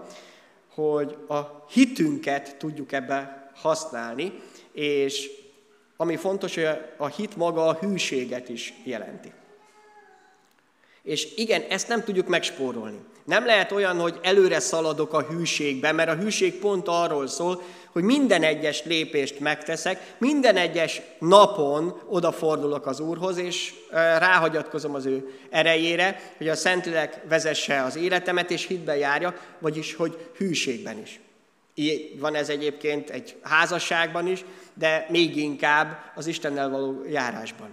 hogy 0.73 1.17
a 1.27 1.39
hitünket 1.69 2.55
tudjuk 2.57 2.91
ebbe 2.91 3.48
használni, 3.61 4.33
és 4.71 5.29
ami 5.97 6.15
fontos, 6.15 6.55
hogy 6.55 6.67
a 6.97 7.07
hit 7.07 7.35
maga 7.35 7.67
a 7.67 7.77
hűséget 7.81 8.49
is 8.49 8.73
jelenti. 8.83 9.31
És 11.03 11.27
igen, 11.35 11.61
ezt 11.69 11.87
nem 11.87 12.03
tudjuk 12.03 12.27
megspórolni. 12.27 12.99
Nem 13.25 13.45
lehet 13.45 13.71
olyan, 13.71 13.99
hogy 13.99 14.19
előre 14.21 14.59
szaladok 14.59 15.13
a 15.13 15.21
hűségbe, 15.21 15.91
mert 15.91 16.09
a 16.09 16.15
hűség 16.15 16.59
pont 16.59 16.87
arról 16.87 17.27
szól, 17.27 17.61
hogy 17.91 18.03
minden 18.03 18.43
egyes 18.43 18.83
lépést 18.83 19.39
megteszek, 19.39 20.15
minden 20.17 20.55
egyes 20.55 21.01
napon 21.19 22.01
odafordulok 22.07 22.85
az 22.85 22.99
Úrhoz, 22.99 23.37
és 23.37 23.73
ráhagyatkozom 23.91 24.95
az 24.95 25.05
ő 25.05 25.39
erejére, 25.49 26.33
hogy 26.37 26.49
a 26.49 26.55
Szentlélek 26.55 27.21
vezesse 27.29 27.83
az 27.83 27.95
életemet, 27.95 28.51
és 28.51 28.67
hitben 28.67 28.97
járjak, 28.97 29.55
vagyis, 29.59 29.95
hogy 29.95 30.29
hűségben 30.37 30.97
is. 30.97 31.19
Így 31.73 32.19
van 32.19 32.35
ez 32.35 32.49
egyébként 32.49 33.09
egy 33.09 33.35
házasságban 33.41 34.27
is, 34.27 34.45
de 34.73 35.05
még 35.09 35.37
inkább 35.37 36.11
az 36.15 36.27
Istennel 36.27 36.69
való 36.69 37.03
járásban. 37.09 37.69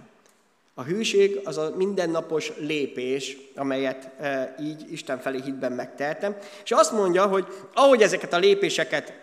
A 0.73 0.83
hűség 0.83 1.39
az 1.43 1.57
a 1.57 1.73
mindennapos 1.75 2.51
lépés, 2.57 3.37
amelyet 3.55 4.09
e, 4.19 4.55
így 4.61 4.91
Isten 4.91 5.19
felé 5.19 5.41
hitben 5.41 5.71
megtehetem. 5.71 6.35
És 6.63 6.71
azt 6.71 6.91
mondja, 6.91 7.25
hogy 7.25 7.45
ahogy 7.73 8.01
ezeket 8.01 8.33
a 8.33 8.37
lépéseket 8.37 9.13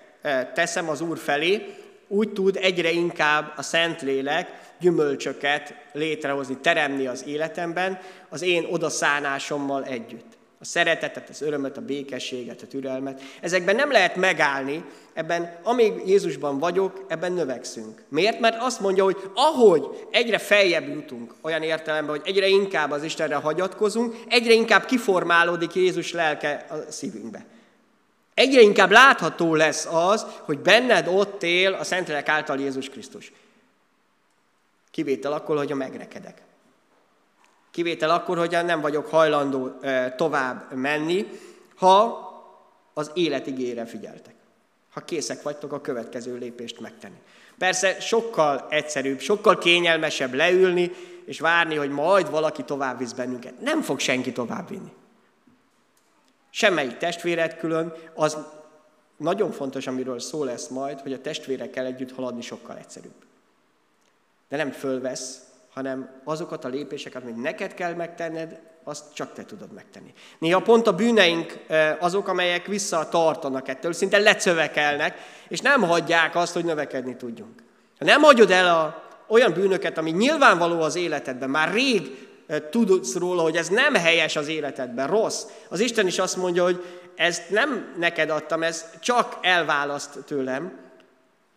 teszem 0.55 0.89
az 0.89 1.01
Úr 1.01 1.19
felé, 1.19 1.75
úgy 2.09 2.33
tud 2.33 2.59
egyre 2.61 2.91
inkább 2.91 3.53
a 3.57 3.63
Szentlélek 3.63 4.73
gyümölcsöket 4.81 5.75
létrehozni, 5.93 6.57
teremni 6.57 7.07
az 7.07 7.25
életemben, 7.27 7.99
az 8.29 8.43
én 8.43 8.67
odaszánásommal 8.71 9.85
együtt. 9.85 10.34
A 10.65 10.67
szeretetet, 10.67 11.29
az 11.29 11.43
örömet, 11.43 11.77
a 11.77 11.81
békességet, 11.81 12.63
a 12.63 12.67
türelmet. 12.67 13.23
Ezekben 13.41 13.77
nem 13.77 13.91
lehet 13.91 14.17
megállni, 14.17 14.85
ebben, 15.13 15.59
amíg 15.63 15.93
Jézusban 16.07 16.59
vagyok, 16.59 17.05
ebben 17.09 17.33
növekszünk. 17.33 18.03
Miért? 18.09 18.41
Mert 18.41 18.57
azt 18.63 18.81
mondja, 18.81 19.05
hogy 19.05 19.17
ahogy 19.35 20.07
egyre 20.11 20.39
feljebb 20.39 20.89
jutunk, 20.89 21.35
olyan 21.41 21.63
értelemben, 21.63 22.17
hogy 22.17 22.29
egyre 22.29 22.47
inkább 22.47 22.91
az 22.91 23.03
Istenre 23.03 23.35
hagyatkozunk, 23.35 24.17
egyre 24.29 24.53
inkább 24.53 24.85
kiformálódik 24.85 25.75
Jézus 25.75 26.13
lelke 26.13 26.67
a 26.69 26.91
szívünkbe. 26.91 27.45
Egyre 28.35 28.61
inkább 28.61 28.91
látható 28.91 29.55
lesz 29.55 29.87
az, 29.87 30.27
hogy 30.41 30.59
benned 30.59 31.09
ott 31.09 31.43
él 31.43 31.73
a 31.73 31.85
Szentlélek 31.85 32.29
által 32.29 32.59
Jézus 32.59 32.89
Krisztus. 32.89 33.33
Kivétel 34.91 35.33
akkor, 35.33 35.57
hogyha 35.57 35.77
megrekedek. 35.77 36.43
Kivétel 37.75 38.11
akkor, 38.11 38.39
hogy 38.39 38.59
nem 38.65 38.81
vagyok 38.81 39.07
hajlandó 39.07 39.71
tovább 40.17 40.73
menni, 40.73 41.27
ha 41.77 42.23
az 42.93 43.11
életigére 43.15 43.87
figyeltek. 43.87 44.35
Ha 44.91 45.01
készek 45.01 45.43
vagytok 45.43 45.73
a 45.73 45.81
következő 45.81 46.37
lépést 46.37 46.81
megtenni. 46.81 47.19
Persze 47.59 48.01
sokkal 48.01 48.67
egyszerűbb, 48.71 49.21
sokkal 49.21 49.59
kényelmesebb 49.59 50.35
leülni, 50.35 50.91
és 51.25 51.41
várni, 51.41 51.75
hogy 51.75 51.91
majd 51.91 52.31
valaki 52.31 52.63
tovább 52.63 52.99
visz 52.99 53.13
bennünket. 53.13 53.61
Nem 53.61 53.83
fog 53.83 53.99
senki 53.99 54.33
tovább 54.33 54.69
vinni. 54.69 54.93
Semmelyik 56.51 56.97
testvéred 56.97 57.57
külön, 57.57 57.93
az 58.15 58.39
nagyon 59.17 59.51
fontos, 59.51 59.87
amiről 59.87 60.21
szó 60.21 60.45
lesz 60.45 60.69
majd, 60.69 61.01
hogy 61.01 61.13
a 61.13 61.21
testvérekkel 61.21 61.87
együtt 61.87 62.13
haladni 62.13 62.43
sokkal 62.43 62.77
egyszerűbb. 62.77 63.25
De 64.49 64.57
nem 64.57 64.71
fölvesz, 64.71 65.44
hanem 65.75 66.21
azokat 66.25 66.65
a 66.65 66.69
lépéseket, 66.69 67.23
amit 67.23 67.43
neked 67.43 67.75
kell 67.75 67.95
megtenned, 67.95 68.61
azt 68.85 69.15
csak 69.15 69.33
te 69.33 69.45
tudod 69.45 69.73
megtenni. 69.73 70.13
Néha 70.39 70.61
pont 70.61 70.87
a 70.87 70.95
bűneink 70.95 71.65
azok, 71.99 72.29
amelyek 72.29 72.67
visszatartanak 72.67 73.69
ettől, 73.69 73.93
szinte 73.93 74.19
lecövekelnek, 74.19 75.19
és 75.49 75.61
nem 75.61 75.83
hagyják 75.83 76.37
azt, 76.37 76.55
hogy 76.55 76.65
növekedni 76.65 77.17
tudjunk. 77.17 77.63
Ha 77.99 78.05
nem 78.05 78.23
hagyod 78.23 78.51
el 78.51 78.69
a, 78.69 79.03
olyan 79.29 79.53
bűnöket, 79.53 79.99
ami 79.99 80.11
nyilvánvaló 80.11 80.81
az 80.81 80.97
életedben, 80.97 81.51
már 81.51 81.73
rég 81.73 82.29
tudsz 82.71 83.15
róla, 83.15 83.43
hogy 83.43 83.57
ez 83.57 83.69
nem 83.69 83.95
helyes 83.95 84.37
az 84.37 84.49
életedben, 84.49 85.07
rossz. 85.07 85.45
Az 85.69 85.81
Isten 85.81 86.07
is 86.07 86.19
azt 86.19 86.37
mondja, 86.37 86.63
hogy 86.65 86.85
ezt 87.15 87.51
nem 87.51 87.95
neked 87.99 88.31
adtam, 88.31 88.63
ez 88.63 88.91
csak 89.01 89.39
elválaszt 89.41 90.19
tőlem, 90.27 90.79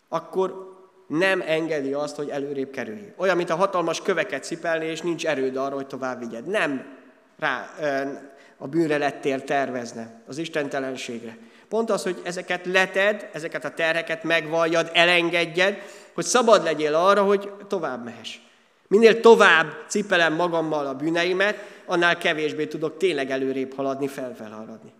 akkor 0.09 0.66
nem 1.07 1.43
engedi 1.45 1.93
azt, 1.93 2.15
hogy 2.15 2.29
előrébb 2.29 2.69
kerülj. 2.69 3.13
Olyan, 3.15 3.37
mint 3.37 3.49
a 3.49 3.55
hatalmas 3.55 4.01
köveket 4.01 4.43
cipelni, 4.43 4.85
és 4.85 5.01
nincs 5.01 5.25
erőd 5.25 5.55
arra, 5.55 5.75
hogy 5.75 5.87
tovább 5.87 6.19
vigyed. 6.19 6.47
Nem 6.47 6.85
rá 7.39 7.69
a 8.57 8.67
bűnre 8.67 8.97
lettél 8.97 9.43
tervezne, 9.43 10.21
az 10.27 10.37
istentelenségre. 10.37 11.37
Pont 11.69 11.89
az, 11.89 12.03
hogy 12.03 12.21
ezeket 12.23 12.65
leted, 12.65 13.29
ezeket 13.33 13.65
a 13.65 13.73
terheket 13.73 14.23
megvalljad, 14.23 14.91
elengedjed, 14.93 15.81
hogy 16.13 16.25
szabad 16.25 16.63
legyél 16.63 16.95
arra, 16.95 17.23
hogy 17.23 17.51
tovább 17.67 18.03
mehess. 18.03 18.39
Minél 18.87 19.19
tovább 19.19 19.67
cipelem 19.87 20.33
magammal 20.33 20.85
a 20.85 20.95
bűneimet, 20.95 21.65
annál 21.85 22.17
kevésbé 22.17 22.65
tudok 22.65 22.97
tényleg 22.97 23.31
előrébb 23.31 23.73
haladni, 23.75 24.07
felfelhaladni 24.07 24.93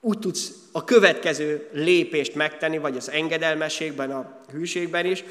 úgy 0.00 0.18
tudsz 0.18 0.52
a 0.72 0.84
következő 0.84 1.68
lépést 1.72 2.34
megtenni, 2.34 2.78
vagy 2.78 2.96
az 2.96 3.10
engedelmességben, 3.10 4.10
a 4.10 4.40
hűségben 4.52 5.06
is, 5.06 5.24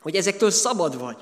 hogy 0.00 0.16
ezektől 0.16 0.50
szabad 0.50 0.98
vagy. 0.98 1.16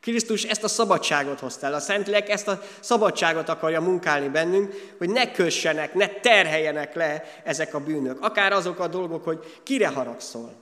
Krisztus 0.00 0.44
ezt 0.44 0.64
a 0.64 0.68
szabadságot 0.68 1.40
hozta 1.40 1.66
el. 1.66 1.74
A 1.74 1.80
Szentlélek 1.80 2.28
ezt 2.28 2.48
a 2.48 2.62
szabadságot 2.80 3.48
akarja 3.48 3.80
munkálni 3.80 4.28
bennünk, 4.28 4.92
hogy 4.98 5.10
ne 5.10 5.32
kössenek, 5.32 5.94
ne 5.94 6.08
terheljenek 6.08 6.94
le 6.94 7.24
ezek 7.44 7.74
a 7.74 7.80
bűnök. 7.80 8.20
Akár 8.20 8.52
azok 8.52 8.78
a 8.78 8.88
dolgok, 8.88 9.24
hogy 9.24 9.60
kire 9.62 9.88
haragszol. 9.88 10.52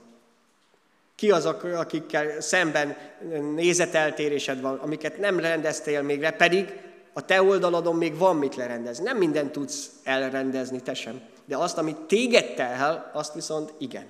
Ki 1.15 1.31
azok, 1.31 1.63
akikkel 1.63 2.41
szemben 2.41 2.97
nézeteltérésed 3.55 4.61
van, 4.61 4.77
amiket 4.77 5.17
nem 5.17 5.39
rendeztél 5.39 6.01
még 6.01 6.21
le, 6.21 6.31
pedig 6.31 6.73
a 7.19 7.21
te 7.21 7.41
oldaladon 7.41 7.95
még 7.95 8.17
van 8.17 8.35
mit 8.35 8.55
lerendezni. 8.55 9.03
Nem 9.03 9.17
mindent 9.17 9.51
tudsz 9.51 9.89
elrendezni, 10.03 10.81
te 10.81 10.93
sem. 10.93 11.21
De 11.45 11.57
azt, 11.57 11.77
amit 11.77 11.97
téged 11.97 12.53
terhel, 12.53 13.11
azt 13.13 13.33
viszont 13.33 13.73
igen. 13.77 14.05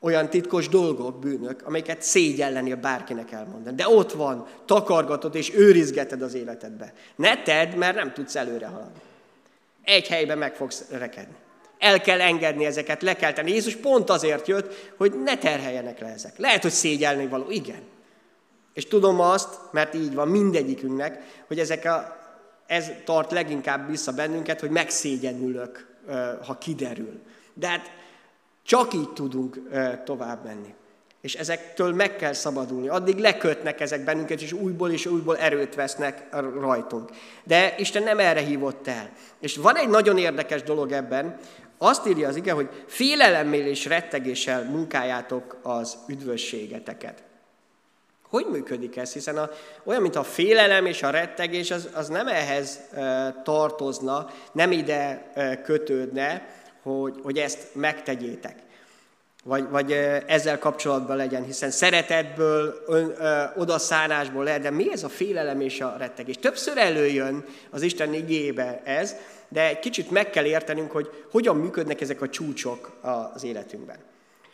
Olyan 0.00 0.28
titkos 0.28 0.68
dolgok, 0.68 1.18
bűnök, 1.18 1.62
amiket 1.66 2.02
szégyellenél 2.02 2.76
bárkinek 2.76 3.32
elmondani. 3.32 3.76
De 3.76 3.88
ott 3.88 4.12
van, 4.12 4.46
takargatod 4.66 5.34
és 5.34 5.54
őrizgeted 5.54 6.22
az 6.22 6.34
életedbe. 6.34 6.92
Ne 7.16 7.42
tedd, 7.42 7.76
mert 7.76 7.96
nem 7.96 8.12
tudsz 8.12 8.36
előre 8.36 8.66
haladni. 8.66 9.00
Egy 9.84 10.08
helyben 10.08 10.38
meg 10.38 10.54
fogsz 10.54 10.84
rekedni. 10.90 11.34
El 11.78 12.00
kell 12.00 12.20
engedni 12.20 12.64
ezeket, 12.64 13.02
le 13.02 13.16
kell 13.16 13.32
tenni. 13.32 13.50
Jézus 13.50 13.76
pont 13.76 14.10
azért 14.10 14.48
jött, 14.48 14.92
hogy 14.96 15.22
ne 15.22 15.38
terheljenek 15.38 16.00
le 16.00 16.08
ezek. 16.08 16.38
Lehet, 16.38 16.62
hogy 16.62 16.70
szégyelni 16.70 17.26
való, 17.26 17.50
igen. 17.50 17.82
És 18.74 18.86
tudom 18.86 19.20
azt, 19.20 19.58
mert 19.70 19.94
így 19.94 20.14
van 20.14 20.28
mindegyikünknek, 20.28 21.42
hogy 21.46 21.58
ezek 21.58 21.84
a, 21.84 22.16
ez 22.66 22.90
tart 23.04 23.30
leginkább 23.30 23.90
vissza 23.90 24.12
bennünket, 24.12 24.60
hogy 24.60 24.70
megszégyenülök, 24.70 25.86
ha 26.46 26.58
kiderül. 26.58 27.20
De 27.54 27.68
hát 27.68 27.90
csak 28.62 28.94
így 28.94 29.10
tudunk 29.10 29.60
tovább 30.04 30.44
menni. 30.44 30.74
És 31.20 31.34
ezektől 31.34 31.94
meg 31.94 32.16
kell 32.16 32.32
szabadulni. 32.32 32.88
Addig 32.88 33.18
lekötnek 33.18 33.80
ezek 33.80 34.04
bennünket, 34.04 34.40
és 34.40 34.52
újból 34.52 34.90
és 34.90 35.06
újból 35.06 35.36
erőt 35.36 35.74
vesznek 35.74 36.26
rajtunk. 36.60 37.10
De 37.44 37.74
Isten 37.78 38.02
nem 38.02 38.18
erre 38.18 38.40
hívott 38.40 38.88
el. 38.88 39.10
És 39.40 39.56
van 39.56 39.76
egy 39.76 39.88
nagyon 39.88 40.18
érdekes 40.18 40.62
dolog 40.62 40.92
ebben, 40.92 41.38
azt 41.78 42.06
írja 42.06 42.28
az 42.28 42.36
ige, 42.36 42.52
hogy 42.52 42.68
félelemmel 42.86 43.60
és 43.60 43.84
rettegéssel 43.84 44.64
munkáljátok 44.64 45.58
az 45.62 45.98
üdvösségeteket. 46.08 47.22
Hogy 48.32 48.46
működik 48.50 48.96
ez? 48.96 49.12
Hiszen 49.12 49.36
a, 49.36 49.50
olyan, 49.84 50.02
mint 50.02 50.16
a 50.16 50.22
félelem 50.22 50.86
és 50.86 51.02
a 51.02 51.10
rettegés, 51.10 51.70
az, 51.70 51.88
az 51.94 52.08
nem 52.08 52.28
ehhez 52.28 52.80
e, 52.92 53.32
tartozna, 53.44 54.30
nem 54.52 54.72
ide 54.72 55.30
e, 55.34 55.62
kötődne, 55.62 56.48
hogy, 56.82 57.14
hogy 57.22 57.38
ezt 57.38 57.68
megtegyétek. 57.72 58.54
Vagy, 59.44 59.68
vagy 59.68 59.92
e, 59.92 60.22
ezzel 60.26 60.58
kapcsolatban 60.58 61.16
legyen, 61.16 61.44
hiszen 61.44 61.70
szeretetből, 61.70 62.82
ön, 62.86 63.10
e, 63.20 63.52
odaszánásból 63.56 64.44
lehet, 64.44 64.60
de 64.60 64.70
mi 64.70 64.92
ez 64.92 65.02
a 65.02 65.08
félelem 65.08 65.60
és 65.60 65.80
a 65.80 65.94
rettegés? 65.98 66.38
Többször 66.38 66.78
előjön 66.78 67.44
az 67.70 67.82
Isten 67.82 68.14
igébe 68.14 68.80
ez, 68.84 69.16
de 69.48 69.68
egy 69.68 69.78
kicsit 69.78 70.10
meg 70.10 70.30
kell 70.30 70.44
értenünk, 70.44 70.90
hogy 70.90 71.10
hogyan 71.30 71.56
működnek 71.56 72.00
ezek 72.00 72.22
a 72.22 72.28
csúcsok 72.28 72.90
az 73.34 73.44
életünkben. 73.44 74.10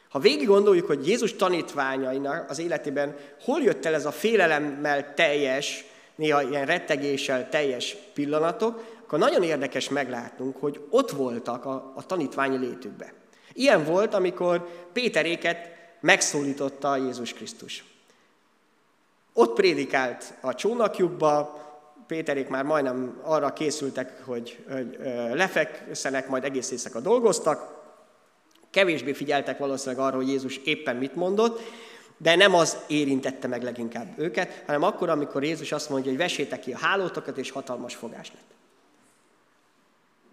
Ha 0.09 0.19
végig 0.19 0.47
gondoljuk, 0.47 0.87
hogy 0.87 1.07
Jézus 1.09 1.37
tanítványainak 1.37 2.51
az 2.51 2.59
életében 2.59 3.17
hol 3.41 3.63
jött 3.63 3.85
el 3.85 3.95
ez 3.95 4.07
a 4.07 4.11
félelemmel 4.13 5.15
teljes, 5.15 5.85
néha 6.15 6.43
ilyen 6.43 6.67
rettegéssel 6.67 7.49
teljes 7.49 7.97
pillanatok, 8.15 8.97
akkor 9.05 9.19
nagyon 9.19 9.43
érdekes 9.43 9.89
meglátnunk, 9.89 10.57
hogy 10.57 10.81
ott 10.91 11.11
voltak 11.11 11.65
a, 11.65 11.93
a 11.95 12.07
tanítványi 12.07 12.57
létükbe. 12.57 13.13
Ilyen 13.53 13.85
volt, 13.85 14.15
amikor 14.15 14.69
Péteréket 14.93 15.71
megszólította 16.01 16.97
Jézus 16.97 17.33
Krisztus. 17.33 17.85
Ott 19.33 19.55
prédikált 19.55 20.35
a 20.41 20.55
csónakjukba, 20.55 21.67
Péterék 22.07 22.49
már 22.49 22.65
majdnem 22.65 23.21
arra 23.23 23.53
készültek, 23.53 24.25
hogy, 24.25 24.65
hogy 24.71 24.99
lefekszenek, 25.33 26.29
majd 26.29 26.45
egész 26.45 26.71
éjszaka 26.71 27.01
dolgoztak, 27.01 27.78
Kevésbé 28.79 29.13
figyeltek 29.13 29.59
valószínűleg 29.59 30.05
arra, 30.05 30.17
hogy 30.17 30.29
Jézus 30.29 30.57
éppen 30.57 30.97
mit 30.97 31.15
mondott, 31.15 31.61
de 32.17 32.37
nem 32.37 32.55
az 32.55 32.77
érintette 32.87 33.49
meg 33.49 33.63
leginkább 33.63 34.19
őket, 34.19 34.63
hanem 34.67 34.83
akkor, 34.83 35.09
amikor 35.09 35.45
Jézus 35.45 35.73
azt 35.73 35.91
mondja, 35.91 36.11
hogy 36.11 36.19
vesétek 36.19 36.61
ki 36.61 36.73
a 36.73 36.79
hálótokat, 36.79 37.39
és 37.39 37.51
hatalmas 37.51 37.95
fogás 37.95 38.33
lett. 38.35 38.55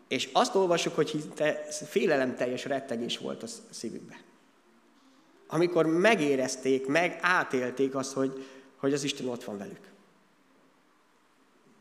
És 0.08 0.30
azt 0.34 0.56
olvasjuk, 0.56 0.96
hogy 0.96 1.24
félelemteljes 1.88 2.66
rettegés 2.66 3.18
volt 3.18 3.44
a 3.44 3.48
szívükben. 3.70 4.18
Amikor 5.48 5.86
megérezték, 5.86 6.88
meg 6.88 7.18
átélték 7.22 7.96
azt, 7.96 8.14
hogy, 8.14 8.46
hogy 8.76 8.94
az 8.94 9.04
Isten 9.04 9.28
ott 9.28 9.44
van 9.44 9.58
velük. 9.58 9.95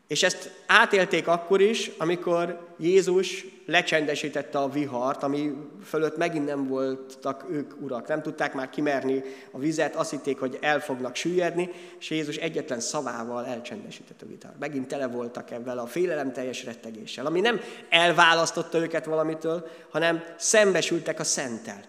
És 0.07 0.23
ezt 0.23 0.51
átélték 0.67 1.27
akkor 1.27 1.61
is, 1.61 1.91
amikor 1.99 2.69
Jézus 2.79 3.45
lecsendesítette 3.67 4.59
a 4.59 4.69
vihart, 4.69 5.23
ami 5.23 5.53
fölött 5.85 6.17
megint 6.17 6.47
nem 6.47 6.67
voltak 6.67 7.45
ők 7.51 7.81
urak. 7.81 8.09
Nem 8.09 8.23
tudták 8.23 8.55
már 8.55 8.71
kimerni 8.71 9.23
a 9.51 9.59
vizet, 9.59 9.95
azt 9.95 10.11
hitték, 10.11 10.39
hogy 10.39 10.59
el 10.61 10.81
fognak 10.81 11.15
süllyedni, 11.15 11.71
és 11.99 12.11
Jézus 12.11 12.37
egyetlen 12.37 12.81
szavával 12.81 13.47
elcsendesítette 13.47 14.25
a 14.25 14.29
vihart. 14.29 14.59
Megint 14.59 14.89
tele 14.89 15.07
voltak 15.07 15.51
ebben 15.51 15.79
a 15.79 15.87
félelem 15.87 16.33
teljes 16.33 16.65
rettegéssel, 16.65 17.27
ami 17.27 17.41
nem 17.41 17.61
elválasztotta 17.89 18.79
őket 18.79 19.05
valamitől, 19.05 19.69
hanem 19.91 20.25
szembesültek 20.37 21.21
a 21.21 21.25
szentel. 21.25 21.83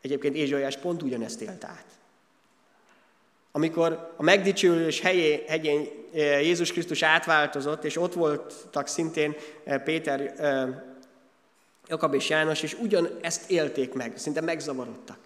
Egyébként 0.00 0.36
Ézsaiás 0.36 0.76
pont 0.76 1.02
ugyanezt 1.02 1.40
élt 1.40 1.64
át. 1.64 1.97
Amikor 3.52 4.14
a 4.16 4.22
megdicsülés 4.22 5.00
helyé, 5.00 5.44
hegyén 5.48 5.88
eh, 6.14 6.42
Jézus 6.42 6.72
Krisztus 6.72 7.02
átváltozott, 7.02 7.84
és 7.84 7.96
ott 7.96 8.14
voltak 8.14 8.86
szintén 8.86 9.36
eh, 9.64 9.78
Péter, 9.78 10.20
eh, 10.20 10.68
Jakab 11.88 12.14
és 12.14 12.28
János, 12.28 12.62
és 12.62 12.74
ugyan 12.74 13.08
ezt 13.20 13.50
élték 13.50 13.92
meg, 13.92 14.12
szinte 14.16 14.40
megzavarodtak. 14.40 15.18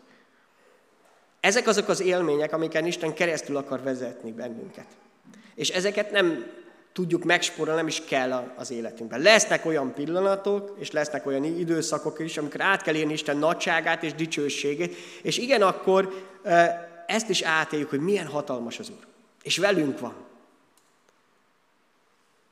Ezek 1.41 1.67
azok 1.67 1.89
az 1.89 2.01
élmények, 2.01 2.53
amiken 2.53 2.87
Isten 2.87 3.15
keresztül 3.15 3.57
akar 3.57 3.83
vezetni 3.83 4.33
bennünket. 4.33 4.87
És 5.55 5.69
ezeket 5.69 6.11
nem 6.11 6.47
tudjuk 6.93 7.25
megspórolni, 7.25 7.79
nem 7.79 7.89
is 7.89 8.05
kell 8.05 8.53
az 8.57 8.71
életünkben. 8.71 9.21
Lesznek 9.21 9.67
olyan 9.67 9.95
pillanatok, 9.95 10.77
és 10.79 10.91
lesznek 10.91 11.27
olyan 11.27 11.45
időszakok 11.45 12.19
is, 12.19 12.39
amikor 12.39 12.61
át 12.61 12.83
kell 12.83 12.95
érni 12.95 13.13
Isten 13.13 13.37
nagyságát 13.37 14.03
és 14.03 14.15
dicsőségét, 14.15 14.97
és 15.23 15.39
igen, 15.39 15.63
akkor 15.63 16.15
ezt 17.07 17.29
is 17.29 17.43
átéljük, 17.43 17.91
hogy 17.91 18.01
milyen 18.01 18.27
hatalmas 18.27 18.79
az 18.79 18.91
Úr. 18.91 19.07
És 19.43 19.59
velünk 19.59 19.99
van. 19.99 20.15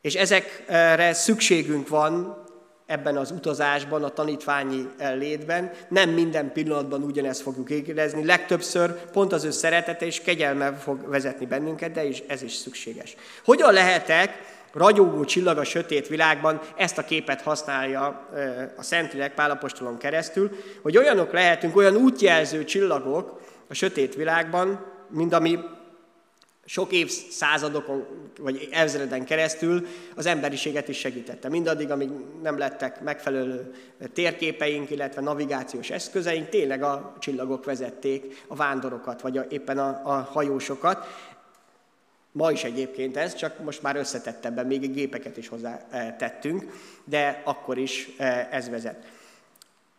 És 0.00 0.14
ezekre 0.14 1.12
szükségünk 1.12 1.88
van 1.88 2.44
ebben 2.86 3.16
az 3.16 3.30
utazásban, 3.30 4.04
a 4.04 4.08
tanítványi 4.08 4.88
létben. 4.98 5.70
Nem 5.88 6.10
minden 6.10 6.52
pillanatban 6.52 7.02
ugyanezt 7.02 7.42
fogjuk 7.42 7.70
érezni. 7.70 8.24
Legtöbbször 8.24 8.94
pont 8.94 9.32
az 9.32 9.44
ő 9.44 9.50
szeretete 9.50 10.06
és 10.06 10.20
kegyelme 10.20 10.72
fog 10.72 11.08
vezetni 11.08 11.46
bennünket, 11.46 11.92
de 11.92 12.04
is, 12.04 12.22
ez 12.26 12.42
is 12.42 12.52
szükséges. 12.52 13.16
Hogyan 13.44 13.72
lehetek 13.72 14.58
ragyogó 14.72 15.24
csillag 15.24 15.58
a 15.58 15.64
sötét 15.64 16.08
világban, 16.08 16.60
ezt 16.76 16.98
a 16.98 17.04
képet 17.04 17.42
használja 17.42 18.28
a 18.76 18.82
Szentlélek 18.82 19.34
Pálapostolon 19.34 19.98
keresztül, 19.98 20.50
hogy 20.82 20.96
olyanok 20.96 21.32
lehetünk, 21.32 21.76
olyan 21.76 21.96
útjelző 21.96 22.64
csillagok, 22.64 23.40
a 23.70 23.74
sötét 23.74 24.14
világban, 24.14 24.86
mint 25.08 25.32
ami 25.32 25.58
sok 26.64 26.92
évszázadokon 26.92 28.06
vagy 28.38 28.68
ezreden 28.72 29.24
keresztül 29.24 29.86
az 30.14 30.26
emberiséget 30.26 30.88
is 30.88 30.98
segítette. 30.98 31.48
Mindaddig, 31.48 31.90
amíg 31.90 32.08
nem 32.42 32.58
lettek 32.58 33.00
megfelelő 33.00 33.74
térképeink, 34.12 34.90
illetve 34.90 35.20
navigációs 35.20 35.90
eszközeink, 35.90 36.48
tényleg 36.48 36.82
a 36.82 37.16
csillagok 37.18 37.64
vezették 37.64 38.44
a 38.46 38.54
vándorokat, 38.54 39.20
vagy 39.20 39.38
a, 39.38 39.44
éppen 39.48 39.78
a, 39.78 40.00
a 40.04 40.12
hajósokat. 40.12 41.06
Ma 42.32 42.50
is 42.50 42.64
egyébként 42.64 43.16
ez, 43.16 43.34
csak 43.34 43.58
most 43.58 43.82
már 43.82 43.96
összetettebben, 43.96 44.66
még 44.66 44.92
gépeket 44.92 45.36
is 45.36 45.48
hozzá 45.48 45.86
eh, 45.90 46.14
tettünk, 46.18 46.72
de 47.04 47.42
akkor 47.44 47.78
is 47.78 48.08
eh, 48.18 48.48
ez 48.50 48.68
vezet. 48.68 49.06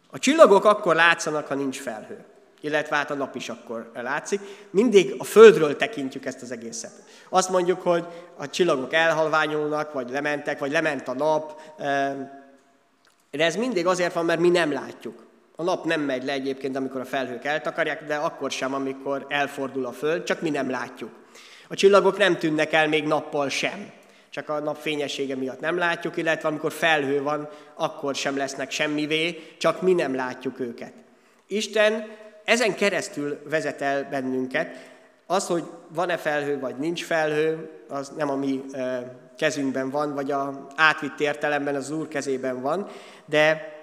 A 0.10 0.20
csillagok 0.20 0.66
akkor 0.66 0.96
látszanak, 0.96 1.48
ha 1.48 1.56
nincs 1.56 1.80
felhő 1.80 2.26
illetve 2.62 2.96
hát 2.96 3.12
a 3.12 3.16
nap 3.16 3.36
is 3.36 3.50
akkor 3.50 3.92
látszik. 3.94 4.40
Mindig 4.70 5.16
a 5.18 5.24
Földről 5.24 5.76
tekintjük 5.76 6.26
ezt 6.26 6.42
az 6.42 6.52
egészet. 6.52 6.92
Azt 7.30 7.50
mondjuk, 7.50 7.82
hogy 7.82 8.06
a 8.38 8.50
csillagok 8.50 8.94
elhalványulnak, 8.94 9.94
vagy 9.94 10.10
lementek, 10.10 10.60
vagy 10.60 10.72
lement 10.72 11.08
a 11.08 11.14
nap, 11.14 11.62
de 13.32 13.46
ez 13.46 13.56
mindig 13.56 13.88
azért 13.88 14.14
van, 14.14 14.26
mert 14.26 14.40
mi 14.40 14.50
nem 14.50 14.72
látjuk. 14.72 15.26
A 15.56 15.64
nap 15.64 15.86
nem 15.86 16.02
megy 16.02 16.24
le 16.24 16.32
egyébként, 16.32 16.76
amikor 16.76 17.02
a 17.02 17.06
felhők 17.06 17.46
eltakarják, 17.46 18.06
de 18.06 18.16
akkor 18.16 18.52
sem, 18.52 18.74
amikor 18.74 19.26
elfordul 19.30 19.86
a 19.86 19.92
Föld, 19.92 20.24
csak 20.24 20.42
mi 20.42 20.50
nem 20.50 20.70
látjuk. 20.70 21.10
A 21.68 21.76
csillagok 21.76 22.18
nem 22.18 22.38
tűnnek 22.38 22.74
el 22.74 22.88
még 22.88 23.04
nappal 23.04 23.50
sem. 23.50 23.92
Csak 24.30 24.50
a 24.50 24.60
nap 24.60 24.78
fényessége 24.78 25.36
miatt 25.36 25.60
nem 25.60 25.78
látjuk, 25.78 26.18
illetve 26.18 26.48
amikor 26.48 26.72
felhő 26.72 27.22
van, 27.22 27.50
akkor 27.76 28.16
sem 28.16 28.38
lesznek 28.38 28.72
semmivé, 28.72 29.54
csak 29.58 29.82
mi 29.82 29.94
nem 29.94 30.16
látjuk 30.16 30.60
őket. 30.60 30.94
Isten 31.48 32.08
ezen 32.44 32.76
keresztül 32.76 33.42
vezet 33.50 33.82
el 33.82 34.08
bennünket. 34.10 34.90
Az, 35.26 35.48
hogy 35.48 35.64
van-e 35.88 36.18
felhő, 36.18 36.60
vagy 36.60 36.78
nincs 36.78 37.04
felhő, 37.04 37.70
az 37.88 38.12
nem 38.18 38.30
a 38.30 38.36
mi 38.36 38.64
kezünkben 39.38 39.90
van, 39.90 40.14
vagy 40.14 40.32
a 40.32 40.68
átvitt 40.76 41.20
értelemben 41.20 41.76
az 41.76 41.92
Úr 41.92 42.08
kezében 42.08 42.62
van, 42.62 42.88
de 43.26 43.74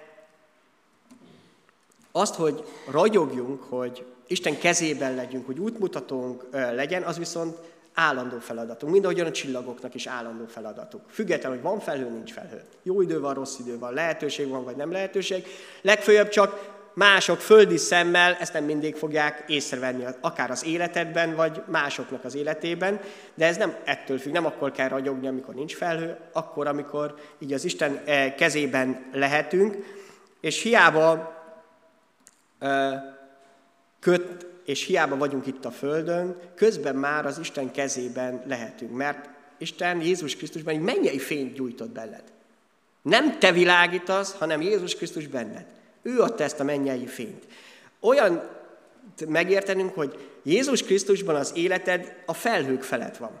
azt, 2.11 2.35
hogy 2.35 2.63
ragyogjunk, 2.91 3.63
hogy 3.63 4.05
Isten 4.27 4.57
kezében 4.57 5.15
legyünk, 5.15 5.45
hogy 5.45 5.59
útmutatónk 5.59 6.45
legyen, 6.51 7.03
az 7.03 7.17
viszont 7.17 7.57
állandó 7.93 8.37
feladatunk. 8.39 8.91
Mind 8.91 9.05
ahogyan 9.05 9.25
a 9.25 9.31
csillagoknak 9.31 9.93
is 9.93 10.07
állandó 10.07 10.45
feladatuk. 10.45 11.01
Függetlenül, 11.09 11.57
hogy 11.57 11.67
van 11.69 11.79
felhő, 11.79 12.09
nincs 12.09 12.33
felhő. 12.33 12.63
Jó 12.83 13.01
idő 13.01 13.19
van, 13.19 13.33
rossz 13.33 13.59
idő 13.59 13.79
van, 13.79 13.93
lehetőség 13.93 14.49
van, 14.49 14.63
vagy 14.63 14.75
nem 14.75 14.91
lehetőség. 14.91 15.47
Legfőjebb 15.81 16.29
csak 16.29 16.77
mások 16.93 17.39
földi 17.39 17.77
szemmel 17.77 18.37
ezt 18.39 18.53
nem 18.53 18.63
mindig 18.63 18.95
fogják 18.95 19.43
észrevenni, 19.47 20.05
akár 20.21 20.51
az 20.51 20.65
életedben, 20.65 21.35
vagy 21.35 21.61
másoknak 21.67 22.23
az 22.23 22.35
életében, 22.35 22.99
de 23.33 23.45
ez 23.45 23.57
nem 23.57 23.75
ettől 23.85 24.17
függ, 24.17 24.31
nem 24.31 24.45
akkor 24.45 24.71
kell 24.71 24.87
ragyogni, 24.87 25.27
amikor 25.27 25.53
nincs 25.53 25.75
felhő, 25.75 26.17
akkor, 26.33 26.67
amikor 26.67 27.15
így 27.39 27.53
az 27.53 27.63
Isten 27.63 28.01
eh, 28.05 28.33
kezében 28.37 29.09
lehetünk, 29.13 29.77
és 30.41 30.61
hiába 30.61 31.37
köt, 33.99 34.45
és 34.65 34.85
hiába 34.85 35.17
vagyunk 35.17 35.47
itt 35.47 35.65
a 35.65 35.71
Földön, 35.71 36.35
közben 36.55 36.95
már 36.95 37.25
az 37.25 37.39
Isten 37.39 37.71
kezében 37.71 38.43
lehetünk, 38.47 38.91
mert 38.91 39.29
Isten 39.57 40.01
Jézus 40.01 40.35
Krisztusban 40.35 40.73
egy 40.73 40.81
mennyei 40.81 41.19
fényt 41.19 41.53
gyújtott 41.53 41.89
benned. 41.89 42.23
Nem 43.01 43.39
te 43.39 43.51
világítasz, 43.51 44.33
hanem 44.33 44.61
Jézus 44.61 44.95
Krisztus 44.95 45.27
benned. 45.27 45.65
Ő 46.01 46.19
adta 46.19 46.43
ezt 46.43 46.59
a 46.59 46.63
mennyei 46.63 47.05
fényt. 47.05 47.43
Olyan 47.99 48.49
megértenünk, 49.27 49.93
hogy 49.93 50.29
Jézus 50.43 50.83
Krisztusban 50.83 51.35
az 51.35 51.51
életed 51.55 52.15
a 52.25 52.33
felhők 52.33 52.83
felett 52.83 53.17
van. 53.17 53.31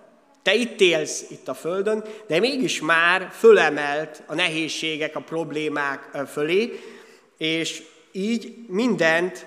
Te 0.43 0.53
itt 0.53 0.81
élsz, 0.81 1.25
itt 1.29 1.47
a 1.47 1.53
Földön, 1.53 2.03
de 2.27 2.39
mégis 2.39 2.81
már 2.81 3.29
fölemelt 3.31 4.23
a 4.25 4.35
nehézségek, 4.35 5.15
a 5.15 5.21
problémák 5.21 6.09
fölé, 6.27 6.79
és 7.37 7.83
így 8.11 8.55
mindent, 8.67 9.45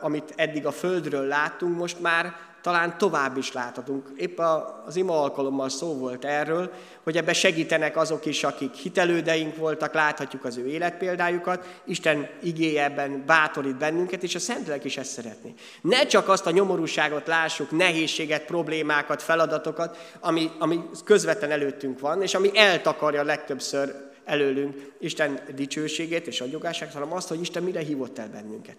amit 0.00 0.32
eddig 0.36 0.66
a 0.66 0.72
Földről 0.72 1.26
láttunk, 1.26 1.76
most 1.76 2.00
már 2.00 2.36
talán 2.62 2.98
tovább 2.98 3.36
is 3.36 3.52
láthatunk. 3.52 4.08
Épp 4.16 4.38
az 4.86 4.96
ima 4.96 5.22
alkalommal 5.22 5.68
szó 5.68 5.94
volt 5.94 6.24
erről, 6.24 6.72
hogy 7.02 7.16
ebbe 7.16 7.32
segítenek 7.32 7.96
azok 7.96 8.26
is, 8.26 8.44
akik 8.44 8.74
hitelődeink 8.74 9.56
voltak, 9.56 9.94
láthatjuk 9.94 10.44
az 10.44 10.56
ő 10.56 10.66
életpéldájukat, 10.66 11.80
Isten 11.84 12.28
igéje 12.42 12.84
ebben 12.84 13.22
bátorít 13.26 13.76
bennünket, 13.76 14.22
és 14.22 14.34
a 14.34 14.38
Szentlélek 14.38 14.84
is 14.84 14.96
ezt 14.96 15.10
szeretné. 15.10 15.54
Ne 15.80 16.06
csak 16.06 16.28
azt 16.28 16.46
a 16.46 16.50
nyomorúságot 16.50 17.26
lássuk, 17.26 17.70
nehézséget, 17.70 18.44
problémákat, 18.44 19.22
feladatokat, 19.22 20.14
ami, 20.20 20.50
ami 20.58 20.80
közvetlen 21.04 21.50
előttünk 21.50 22.00
van, 22.00 22.22
és 22.22 22.34
ami 22.34 22.50
eltakarja 22.54 23.22
legtöbbször 23.22 24.08
előlünk 24.24 24.92
Isten 24.98 25.40
dicsőségét 25.54 26.26
és 26.26 26.40
agyogását, 26.40 26.92
hanem 26.92 27.12
azt, 27.12 27.28
hogy 27.28 27.40
Isten 27.40 27.62
mire 27.62 27.80
hívott 27.80 28.18
el 28.18 28.28
bennünket. 28.28 28.76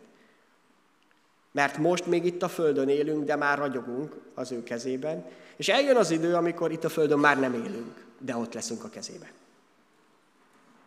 Mert 1.52 1.78
most 1.78 2.06
még 2.06 2.26
itt 2.26 2.44
a 2.44 2.48
Földön 2.48 2.90
élünk, 2.90 3.24
de 3.24 3.36
már 3.36 3.58
ragyogunk 3.58 4.16
az 4.34 4.52
ő 4.52 4.64
kezében, 4.64 5.26
és 5.56 5.70
eljön 5.70 5.96
az 5.96 6.12
idő, 6.12 6.34
amikor 6.34 6.72
itt 6.72 6.84
a 6.84 6.90
Földön 6.90 7.20
már 7.20 7.40
nem 7.40 7.54
élünk, 7.54 8.06
de 8.20 8.36
ott 8.36 8.54
leszünk 8.54 8.84
a 8.84 8.90
kezében. 8.90 9.30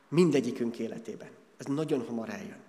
Mindegyikünk 0.08 0.78
életében. 0.78 1.28
Ez 1.56 1.66
nagyon 1.66 2.04
hamar 2.06 2.28
eljön. 2.28 2.62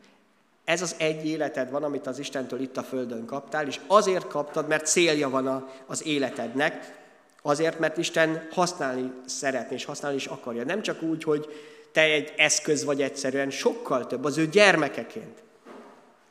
Ez 0.64 0.82
az 0.82 0.96
egy 0.98 1.26
életed 1.26 1.72
van, 1.72 1.84
amit 1.84 2.08
az 2.08 2.20
Istentől 2.20 2.62
itt 2.62 2.78
a 2.78 2.84
Földön 2.84 3.26
kaptál, 3.26 3.68
és 3.68 3.80
azért 3.88 4.28
kaptad, 4.28 4.68
mert 4.68 4.86
célja 4.86 5.30
van 5.30 5.70
az 5.86 6.06
életednek, 6.06 7.04
azért, 7.42 7.80
mert 7.80 7.98
Isten 7.98 8.48
használni 8.52 9.12
szeretné, 9.26 9.76
és 9.76 9.86
használni 9.86 10.18
is 10.18 10.26
akarja. 10.26 10.64
Nem 10.64 10.82
csak 10.82 11.02
úgy, 11.02 11.24
hogy 11.24 11.46
te 11.92 12.02
egy 12.02 12.34
eszköz 12.38 12.84
vagy 12.84 13.02
egyszerűen, 13.02 13.50
sokkal 13.50 14.08
több, 14.08 14.24
az 14.24 14.38
ő 14.38 14.48
gyermekeként. 14.48 15.44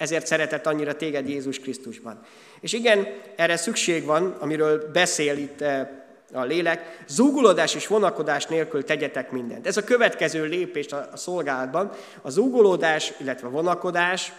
Ezért 0.04 0.26
szeretett 0.26 0.66
annyira 0.66 0.96
téged 0.96 1.28
Jézus 1.28 1.58
Krisztusban. 1.58 2.20
És 2.60 2.72
igen, 2.72 3.06
erre 3.36 3.56
szükség 3.56 4.04
van, 4.04 4.36
amiről 4.40 4.90
beszél 4.92 5.36
itt 5.36 5.60
eh, 5.60 5.88
a 6.32 6.42
lélek, 6.42 7.04
zúgulódás 7.08 7.74
és 7.74 7.86
vonakodás 7.86 8.46
nélkül 8.46 8.84
tegyetek 8.84 9.30
mindent. 9.30 9.66
Ez 9.66 9.76
a 9.76 9.84
következő 9.84 10.44
lépés 10.44 10.86
a 10.86 11.16
szolgálatban. 11.16 11.90
A 12.22 12.30
zúgulódás, 12.30 13.12
illetve 13.20 13.48
vonakodás, 13.48 14.32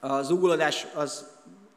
a 0.00 0.22
zúgulódás 0.22 0.86
az 0.94 1.26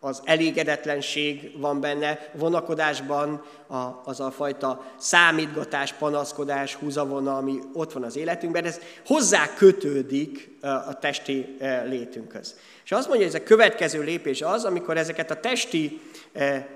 az 0.06 0.22
elégedetlenség 0.24 1.52
van 1.58 1.82
benne, 1.82 2.30
vonakodásban 2.34 3.44
a, 3.68 4.02
az 4.04 4.20
a 4.20 4.32
fajta 4.32 4.86
számítgatás, 4.98 5.94
panaszkodás, 5.94 6.74
húzavona, 6.74 7.38
ami 7.38 7.60
ott 7.74 7.94
van 7.94 8.04
az 8.04 8.16
életünkben, 8.16 8.66
ez 8.66 8.80
hozzá 9.06 9.54
kötődik 9.54 10.58
a 10.62 11.00
testi 11.00 11.58
létünkhöz. 11.86 12.56
És 12.84 12.92
azt 12.92 13.08
mondja, 13.08 13.26
hogy 13.26 13.36
ez 13.36 13.42
a 13.42 13.46
következő 13.48 14.02
lépés 14.02 14.42
az, 14.42 14.64
amikor 14.64 14.98
ezeket 14.98 15.32
a 15.32 15.40
testi 15.40 16.02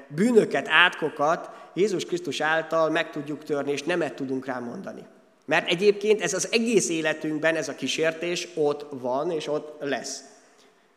bűnöket, 0.07 0.67
átkokat 0.69 1.49
Jézus 1.73 2.05
Krisztus 2.05 2.41
által 2.41 2.89
meg 2.89 3.11
tudjuk 3.11 3.43
törni, 3.43 3.71
és 3.71 3.83
nemet 3.83 4.13
tudunk 4.13 4.45
rá 4.45 4.59
mondani. 4.59 5.05
Mert 5.45 5.69
egyébként 5.69 6.21
ez 6.21 6.33
az 6.33 6.47
egész 6.51 6.89
életünkben, 6.89 7.55
ez 7.55 7.69
a 7.69 7.75
kísértés 7.75 8.47
ott 8.55 8.85
van, 8.89 9.31
és 9.31 9.47
ott 9.47 9.75
lesz. 9.79 10.23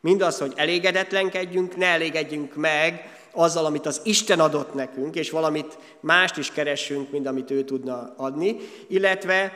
Mindaz, 0.02 0.38
hogy 0.38 0.52
elégedetlenkedjünk, 0.56 1.76
ne 1.76 1.86
elégedjünk 1.86 2.54
meg 2.54 3.10
azzal, 3.30 3.64
amit 3.64 3.86
az 3.86 4.00
Isten 4.04 4.40
adott 4.40 4.74
nekünk, 4.74 5.14
és 5.14 5.30
valamit 5.30 5.78
mást 6.00 6.36
is 6.36 6.50
keressünk, 6.50 7.10
mint 7.10 7.26
amit 7.26 7.50
ő 7.50 7.64
tudna 7.64 8.14
adni, 8.16 8.56
illetve 8.88 9.52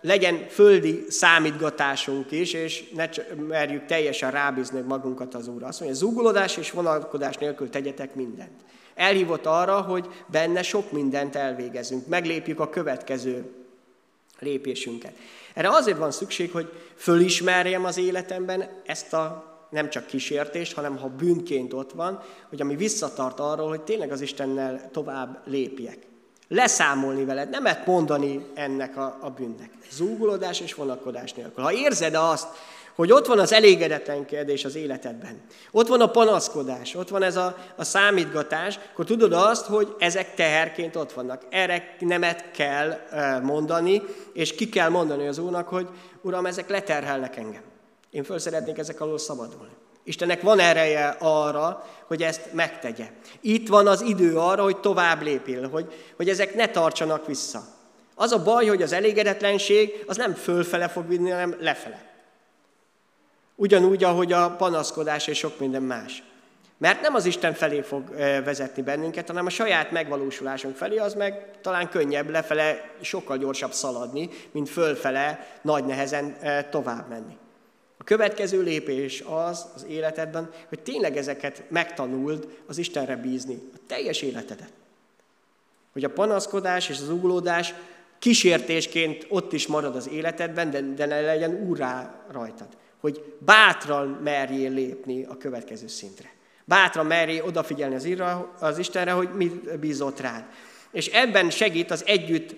legyen 0.00 0.46
földi 0.48 1.04
számítgatásunk 1.08 2.30
is, 2.30 2.52
és 2.52 2.90
ne 2.94 3.08
merjük 3.48 3.86
teljesen 3.86 4.30
rábízni 4.30 4.80
magunkat 4.80 5.34
az 5.34 5.48
Úrra. 5.48 5.66
Azt 5.66 5.80
mondja, 5.80 5.98
zúgulódás 5.98 6.56
és 6.56 6.70
vonalkodás 6.70 7.36
nélkül 7.36 7.70
tegyetek 7.70 8.14
mindent. 8.14 8.60
Elhívott 8.94 9.46
arra, 9.46 9.80
hogy 9.80 10.08
benne 10.26 10.62
sok 10.62 10.92
mindent 10.92 11.36
elvégezünk, 11.36 12.06
meglépjük 12.06 12.60
a 12.60 12.70
következő 12.70 13.44
lépésünket. 14.38 15.12
Erre 15.54 15.68
azért 15.68 15.98
van 15.98 16.10
szükség, 16.10 16.50
hogy 16.50 16.72
fölismerjem 16.96 17.84
az 17.84 17.98
életemben 17.98 18.68
ezt 18.86 19.12
a 19.12 19.48
nem 19.70 19.90
csak 19.90 20.06
kísértést, 20.06 20.74
hanem 20.74 20.96
ha 20.96 21.08
bűnként 21.08 21.72
ott 21.72 21.92
van, 21.92 22.22
hogy 22.48 22.60
ami 22.60 22.76
visszatart 22.76 23.40
arról, 23.40 23.68
hogy 23.68 23.80
tényleg 23.80 24.12
az 24.12 24.20
Istennel 24.20 24.90
tovább 24.92 25.40
lépjek. 25.44 25.98
Leszámolni 26.48 27.24
veled, 27.24 27.50
nemet 27.50 27.86
mondani 27.86 28.46
ennek 28.54 28.96
a, 28.96 29.18
a 29.20 29.30
bűnnek. 29.30 29.70
Zúgulódás 29.90 30.60
és 30.60 30.74
vonakodás 30.74 31.32
nélkül. 31.32 31.64
Ha 31.64 31.72
érzed 31.72 32.14
azt, 32.14 32.48
hogy 33.00 33.12
ott 33.12 33.26
van 33.26 33.38
az 33.38 33.52
elégedetlenkedés 33.52 34.64
az 34.64 34.76
életedben, 34.76 35.40
ott 35.70 35.88
van 35.88 36.00
a 36.00 36.10
panaszkodás, 36.10 36.94
ott 36.94 37.08
van 37.08 37.22
ez 37.22 37.36
a, 37.36 37.56
a 37.76 37.84
számítgatás, 37.84 38.78
akkor 38.92 39.04
tudod 39.04 39.32
azt, 39.32 39.66
hogy 39.66 39.94
ezek 39.98 40.34
teherként 40.34 40.96
ott 40.96 41.12
vannak. 41.12 41.42
Erre 41.50 41.96
nemet 41.98 42.50
kell 42.50 42.98
mondani, 43.42 44.02
és 44.32 44.54
ki 44.54 44.68
kell 44.68 44.88
mondani 44.88 45.26
az 45.26 45.38
Úrnak, 45.38 45.68
hogy 45.68 45.88
Uram, 46.22 46.46
ezek 46.46 46.68
leterhelnek 46.68 47.36
engem. 47.36 47.62
Én 48.10 48.24
föl 48.24 48.38
szeretnék 48.38 48.78
ezek 48.78 49.00
alól 49.00 49.18
szabadulni. 49.18 49.72
Istennek 50.04 50.42
van 50.42 50.58
ereje 50.58 51.16
arra, 51.18 51.86
hogy 52.06 52.22
ezt 52.22 52.52
megtegye. 52.52 53.06
Itt 53.40 53.68
van 53.68 53.86
az 53.86 54.00
idő 54.00 54.36
arra, 54.36 54.62
hogy 54.62 54.76
tovább 54.76 55.22
lépjél, 55.22 55.68
hogy, 55.68 55.86
hogy 56.16 56.28
ezek 56.28 56.54
ne 56.54 56.68
tartsanak 56.68 57.26
vissza. 57.26 57.62
Az 58.14 58.32
a 58.32 58.42
baj, 58.42 58.66
hogy 58.66 58.82
az 58.82 58.92
elégedetlenség 58.92 60.04
az 60.06 60.16
nem 60.16 60.34
fölfele 60.34 60.88
fog 60.88 61.08
vinni, 61.08 61.30
hanem 61.30 61.56
lefele. 61.60 62.08
Ugyanúgy, 63.60 64.04
ahogy 64.04 64.32
a 64.32 64.50
panaszkodás 64.50 65.26
és 65.26 65.38
sok 65.38 65.58
minden 65.58 65.82
más. 65.82 66.22
Mert 66.78 67.00
nem 67.00 67.14
az 67.14 67.24
Isten 67.24 67.52
felé 67.52 67.80
fog 67.80 68.08
vezetni 68.44 68.82
bennünket, 68.82 69.26
hanem 69.26 69.46
a 69.46 69.50
saját 69.50 69.90
megvalósulásunk 69.90 70.76
felé, 70.76 70.96
az 70.96 71.14
meg 71.14 71.60
talán 71.60 71.88
könnyebb 71.88 72.30
lefele, 72.30 72.90
sokkal 73.00 73.38
gyorsabb 73.38 73.72
szaladni, 73.72 74.28
mint 74.50 74.68
fölfele 74.68 75.58
nagy 75.62 75.84
nehezen 75.84 76.36
tovább 76.70 77.08
menni. 77.08 77.36
A 77.98 78.04
következő 78.04 78.62
lépés 78.62 79.24
az 79.26 79.66
az 79.74 79.86
életedben, 79.88 80.50
hogy 80.68 80.80
tényleg 80.80 81.16
ezeket 81.16 81.62
megtanuld 81.68 82.58
az 82.66 82.78
Istenre 82.78 83.16
bízni, 83.16 83.58
a 83.74 83.78
teljes 83.86 84.22
életedet. 84.22 84.72
Hogy 85.92 86.04
a 86.04 86.10
panaszkodás 86.10 86.88
és 86.88 86.98
az 86.98 87.10
uglódás 87.10 87.74
kísértésként 88.18 89.26
ott 89.28 89.52
is 89.52 89.66
marad 89.66 89.96
az 89.96 90.08
életedben, 90.08 90.70
de, 90.70 90.80
de 90.80 91.06
ne 91.06 91.20
legyen 91.20 91.66
úrá 91.68 92.14
rajtad 92.30 92.68
hogy 93.00 93.34
bátran 93.38 94.08
merjél 94.08 94.70
lépni 94.70 95.24
a 95.24 95.36
következő 95.36 95.86
szintre. 95.86 96.32
Bátran 96.64 97.06
merjél 97.06 97.44
odafigyelni 97.44 97.94
az, 97.94 98.04
írra, 98.04 98.52
az 98.60 98.78
Istenre, 98.78 99.10
hogy 99.10 99.28
mit 99.34 99.78
bízott 99.78 100.20
rád. 100.20 100.44
És 100.90 101.06
ebben 101.06 101.50
segít 101.50 101.90
az 101.90 102.02
együtt 102.06 102.54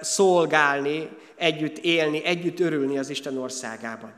szolgálni, 0.00 1.08
együtt 1.34 1.78
élni, 1.78 2.24
együtt 2.24 2.60
örülni 2.60 2.98
az 2.98 3.10
Isten 3.10 3.38
országában. 3.38 4.14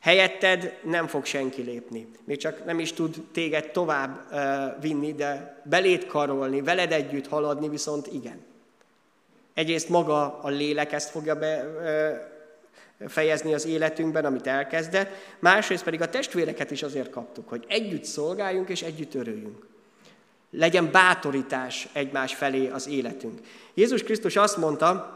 Helyetted 0.00 0.78
nem 0.84 1.06
fog 1.06 1.24
senki 1.24 1.62
lépni. 1.62 2.08
Még 2.24 2.36
csak 2.36 2.64
nem 2.64 2.78
is 2.78 2.92
tud 2.92 3.24
téged 3.32 3.70
tovább 3.70 4.34
vinni, 4.80 5.12
de 5.12 5.62
belét 5.64 6.06
karolni, 6.06 6.62
veled 6.62 6.92
együtt 6.92 7.28
haladni, 7.28 7.68
viszont 7.68 8.06
igen. 8.06 8.44
Egyrészt 9.54 9.88
maga 9.88 10.38
a 10.42 10.48
lélek 10.48 10.92
ezt 10.92 11.10
fogja 11.10 11.34
be, 11.34 11.64
fejezni 13.08 13.54
az 13.54 13.66
életünkben, 13.66 14.24
amit 14.24 14.46
elkezdett, 14.46 15.10
másrészt 15.38 15.84
pedig 15.84 16.02
a 16.02 16.08
testvéreket 16.08 16.70
is 16.70 16.82
azért 16.82 17.10
kaptuk, 17.10 17.48
hogy 17.48 17.64
együtt 17.68 18.04
szolgáljunk 18.04 18.68
és 18.68 18.82
együtt 18.82 19.14
örüljünk. 19.14 19.66
Legyen 20.50 20.90
bátorítás 20.90 21.88
egymás 21.92 22.34
felé 22.34 22.68
az 22.68 22.88
életünk. 22.88 23.40
Jézus 23.74 24.02
Krisztus 24.02 24.36
azt 24.36 24.56
mondta, 24.56 25.14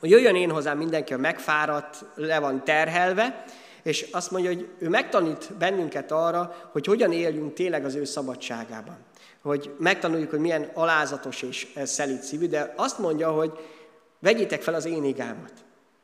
hogy 0.00 0.10
jöjjön 0.10 0.34
én 0.34 0.50
hozzám 0.50 0.78
mindenki, 0.78 1.12
a 1.14 1.18
megfáradt, 1.18 2.04
le 2.14 2.38
van 2.38 2.64
terhelve, 2.64 3.44
és 3.82 4.08
azt 4.12 4.30
mondja, 4.30 4.50
hogy 4.50 4.68
ő 4.78 4.88
megtanít 4.88 5.54
bennünket 5.58 6.12
arra, 6.12 6.68
hogy 6.72 6.86
hogyan 6.86 7.12
éljünk 7.12 7.54
tényleg 7.54 7.84
az 7.84 7.94
ő 7.94 8.04
szabadságában. 8.04 8.96
Hogy 9.42 9.74
megtanuljuk, 9.78 10.30
hogy 10.30 10.38
milyen 10.38 10.70
alázatos 10.74 11.42
és 11.42 11.66
szelít 11.84 12.22
szívű, 12.22 12.46
de 12.46 12.72
azt 12.76 12.98
mondja, 12.98 13.30
hogy 13.30 13.52
vegyétek 14.18 14.62
fel 14.62 14.74
az 14.74 14.84
én 14.84 15.04
igámat. 15.04 15.52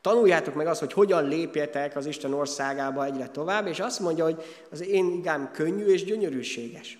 Tanuljátok 0.03 0.53
meg 0.53 0.67
azt, 0.67 0.79
hogy 0.79 0.93
hogyan 0.93 1.27
lépjetek 1.27 1.95
az 1.95 2.05
Isten 2.05 2.33
országába 2.33 3.05
egyre 3.05 3.27
tovább, 3.27 3.67
és 3.67 3.79
azt 3.79 3.99
mondja, 3.99 4.23
hogy 4.23 4.43
az 4.71 4.87
én 4.87 5.11
igám 5.11 5.51
könnyű 5.51 5.85
és 5.85 6.03
gyönyörűséges. 6.03 6.99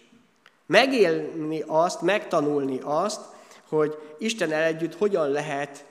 Megélni 0.65 1.63
azt, 1.67 2.01
megtanulni 2.01 2.79
azt, 2.83 3.21
hogy 3.69 3.97
Istennel 4.19 4.63
együtt 4.63 4.95
hogyan 4.95 5.29
lehet 5.29 5.85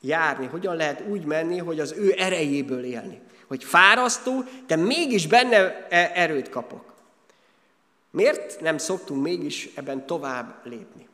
járni, 0.00 0.46
hogyan 0.46 0.76
lehet 0.76 1.02
úgy 1.08 1.24
menni, 1.24 1.58
hogy 1.58 1.80
az 1.80 1.94
ő 1.96 2.14
erejéből 2.18 2.84
élni. 2.84 3.20
Hogy 3.46 3.64
fárasztó, 3.64 4.44
de 4.66 4.76
mégis 4.76 5.26
benne 5.26 5.86
e- 5.88 6.12
erőt 6.14 6.48
kapok. 6.48 6.92
Miért 8.10 8.60
nem 8.60 8.78
szoktunk 8.78 9.22
mégis 9.22 9.70
ebben 9.74 10.06
tovább 10.06 10.54
lépni? 10.64 11.08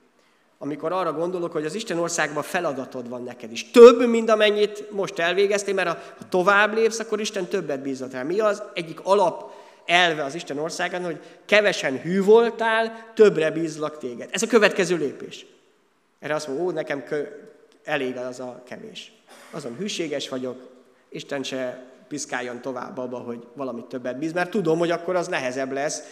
Amikor 0.58 0.92
arra 0.92 1.12
gondolok, 1.12 1.52
hogy 1.52 1.64
az 1.64 1.74
Isten 1.74 1.98
országban 1.98 2.42
feladatod 2.42 3.08
van 3.08 3.22
neked 3.22 3.52
is. 3.52 3.70
Több, 3.70 4.08
mint 4.08 4.30
amennyit 4.30 4.90
most 4.90 5.18
elvégeztél, 5.18 5.74
mert 5.74 5.88
ha 5.88 6.26
tovább 6.28 6.74
lépsz, 6.74 6.98
akkor 6.98 7.20
Isten 7.20 7.46
többet 7.46 7.82
bízott 7.82 8.12
rá. 8.12 8.22
Mi 8.22 8.40
az 8.40 8.62
egyik 8.74 9.00
alap 9.02 9.52
elve 9.86 10.24
az 10.24 10.34
Isten 10.34 10.58
országán, 10.58 11.04
hogy 11.04 11.20
kevesen 11.46 12.00
hű 12.00 12.22
voltál, 12.22 13.12
többre 13.14 13.50
bízlak 13.50 13.98
téged. 13.98 14.28
Ez 14.32 14.42
a 14.42 14.46
következő 14.46 14.96
lépés. 14.96 15.46
Erre 16.18 16.34
azt 16.34 16.48
mondom, 16.48 16.66
ó, 16.66 16.70
nekem 16.70 17.04
kö- 17.04 17.32
elég 17.84 18.16
az 18.16 18.40
a 18.40 18.62
kevés. 18.68 19.12
Azon 19.50 19.76
hűséges 19.76 20.28
vagyok, 20.28 20.68
Isten 21.08 21.42
se 21.42 21.84
piszkáljon 22.08 22.60
tovább 22.60 22.98
abba, 22.98 23.18
hogy 23.18 23.46
valamit 23.54 23.84
többet 23.84 24.18
bíz, 24.18 24.32
mert 24.32 24.50
tudom, 24.50 24.78
hogy 24.78 24.90
akkor 24.90 25.16
az 25.16 25.28
nehezebb 25.28 25.72
lesz. 25.72 26.02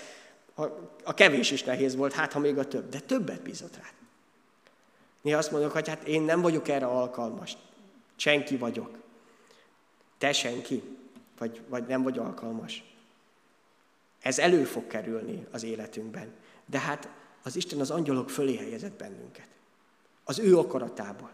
A 1.05 1.15
kevés 1.15 1.51
is 1.51 1.63
nehéz 1.63 1.97
volt, 1.97 2.13
hát 2.13 2.33
ha 2.33 2.39
még 2.39 2.59
a 2.59 2.65
több, 2.65 2.89
de 2.89 2.99
többet 2.99 3.43
bízott 3.43 3.77
rád. 3.77 3.96
Mi 5.27 5.33
azt 5.33 5.51
mondjuk, 5.51 5.73
hogy 5.73 5.89
hát 5.89 6.03
én 6.03 6.23
nem 6.23 6.41
vagyok 6.41 6.69
erre 6.69 6.87
alkalmas. 6.87 7.57
Senki 8.17 8.57
vagyok. 8.57 8.99
Te 10.19 10.33
senki. 10.33 10.83
Vagy, 11.39 11.63
vagy 11.69 11.87
nem 11.87 12.03
vagy 12.03 12.19
alkalmas. 12.19 12.95
Ez 14.21 14.39
elő 14.39 14.65
fog 14.65 14.87
kerülni 14.87 15.47
az 15.51 15.63
életünkben. 15.63 16.35
De 16.67 16.79
hát 16.79 17.09
az 17.43 17.57
Isten 17.57 17.81
az 17.81 17.91
angyalok 17.91 18.31
fölé 18.31 18.57
helyezett 18.57 18.93
bennünket. 18.93 19.49
Az 20.25 20.39
ő 20.39 20.59
akaratából. 20.59 21.31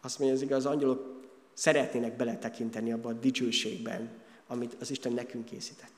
Azt 0.00 0.18
mondja 0.18 0.36
az 0.36 0.42
igaz, 0.42 0.66
az 0.66 0.72
angyalok 0.72 1.22
szeretnének 1.52 2.16
beletekinteni 2.16 2.92
abba 2.92 3.08
a 3.08 3.12
dicsőségben, 3.12 4.10
amit 4.46 4.76
az 4.80 4.90
Isten 4.90 5.12
nekünk 5.12 5.44
készített. 5.44 5.97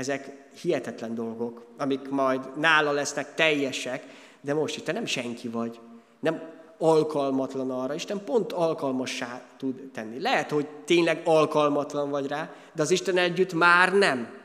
Ezek 0.00 0.30
hihetetlen 0.60 1.14
dolgok, 1.14 1.66
amik 1.76 2.08
majd 2.08 2.58
nála 2.58 2.92
lesznek 2.92 3.34
teljesek, 3.34 4.04
de 4.40 4.54
most 4.54 4.76
itt 4.76 4.84
te 4.84 4.92
nem 4.92 5.04
senki 5.04 5.48
vagy, 5.48 5.80
nem 6.20 6.42
alkalmatlan 6.78 7.70
arra, 7.70 7.94
Isten 7.94 8.24
pont 8.24 8.52
alkalmassá 8.52 9.42
tud 9.56 9.90
tenni. 9.92 10.20
Lehet, 10.20 10.50
hogy 10.50 10.66
tényleg 10.84 11.22
alkalmatlan 11.24 12.10
vagy 12.10 12.26
rá, 12.26 12.52
de 12.72 12.82
az 12.82 12.90
Isten 12.90 13.16
együtt 13.16 13.52
már 13.52 13.92
nem. 13.92 14.38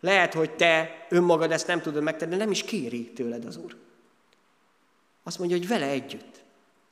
Lehet, 0.00 0.34
hogy 0.34 0.50
te 0.50 1.06
önmagad 1.08 1.52
ezt 1.52 1.66
nem 1.66 1.80
tudod 1.80 2.02
megtenni, 2.02 2.36
nem 2.36 2.50
is 2.50 2.62
kéri 2.62 3.12
tőled 3.12 3.44
az 3.44 3.56
Úr. 3.56 3.76
Azt 5.22 5.38
mondja, 5.38 5.56
hogy 5.56 5.68
vele 5.68 5.86
együtt. 5.86 6.42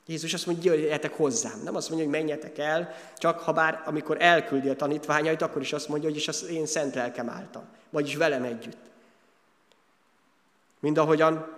Jézus 0.09 0.33
azt 0.33 0.45
mondja, 0.45 0.73
jöjjetek 0.73 1.13
hozzám. 1.13 1.61
Nem 1.63 1.75
azt 1.75 1.89
mondja, 1.89 2.07
hogy 2.07 2.17
menjetek 2.17 2.57
el, 2.57 2.95
csak 3.17 3.39
ha 3.39 3.53
bár 3.53 3.83
amikor 3.85 4.21
elküldi 4.21 4.69
a 4.69 4.75
tanítványait, 4.75 5.41
akkor 5.41 5.61
is 5.61 5.73
azt 5.73 5.87
mondja, 5.87 6.09
hogy 6.09 6.17
és 6.17 6.27
az 6.27 6.45
én 6.45 6.65
szent 6.65 6.95
lelkem 6.95 7.29
álltam. 7.29 7.63
Vagyis 7.89 8.15
velem 8.15 8.43
együtt. 8.43 8.77
Mind 10.79 10.97
ahogyan 10.97 11.57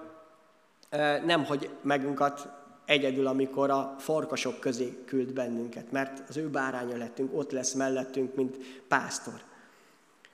nem 1.26 1.46
hagy 1.46 1.70
megunkat 1.82 2.48
egyedül, 2.86 3.28
amikor 3.28 3.70
a 3.70 3.96
farkasok 4.00 4.60
közé 4.60 4.98
küld 5.06 5.34
bennünket, 5.34 5.92
mert 5.92 6.30
az 6.30 6.38
ő 6.38 6.50
báránya 6.50 6.98
lettünk, 6.98 7.38
ott 7.38 7.52
lesz 7.52 7.74
mellettünk, 7.74 8.36
mint 8.36 8.58
pásztor. 8.88 9.42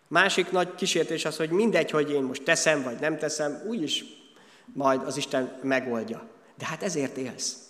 Másik 0.08 0.51
nagy 0.51 0.75
kísértés 0.75 1.25
az, 1.25 1.38
hogy 1.38 1.49
mindegy, 1.49 1.91
hogy 1.91 2.12
én 2.12 2.23
most 2.23 2.43
teszem, 2.43 2.84
vagy 2.84 2.99
nem 2.99 3.17
teszem, 3.17 3.62
úgyis 3.67 4.06
majd 4.65 5.01
az 5.06 5.17
Isten 5.17 5.60
megoldja. 5.62 6.27
De 6.58 6.65
hát 6.65 6.84
ezért 6.84 7.17
élsz. 7.17 7.66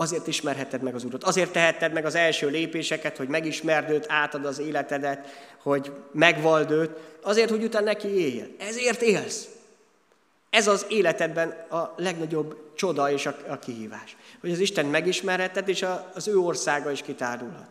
Azért 0.00 0.26
ismerheted 0.26 0.82
meg 0.82 0.94
az 0.94 1.04
Urat, 1.04 1.24
azért 1.24 1.52
tehetted 1.52 1.92
meg 1.92 2.04
az 2.04 2.14
első 2.14 2.48
lépéseket, 2.48 3.16
hogy 3.16 3.28
megismerd 3.28 3.90
őt, 3.90 4.06
átad 4.08 4.44
az 4.44 4.58
életedet, 4.58 5.28
hogy 5.62 5.92
megvald 6.12 6.70
őt, 6.70 6.90
azért, 7.22 7.50
hogy 7.50 7.62
utána 7.62 7.84
neki 7.84 8.08
éljél. 8.08 8.46
Ezért 8.58 9.02
élsz. 9.02 9.48
Ez 10.50 10.66
az 10.66 10.86
életedben 10.88 11.48
a 11.70 11.94
legnagyobb 11.96 12.72
csoda 12.74 13.10
és 13.10 13.26
a, 13.26 13.36
a 13.48 13.58
kihívás. 13.58 14.16
Hogy 14.40 14.50
az 14.50 14.58
Isten 14.58 14.86
megismerheted, 14.86 15.68
és 15.68 15.82
a, 15.82 16.10
az 16.14 16.28
ő 16.28 16.38
országa 16.38 16.90
is 16.90 17.02
kitárulhat. 17.02 17.68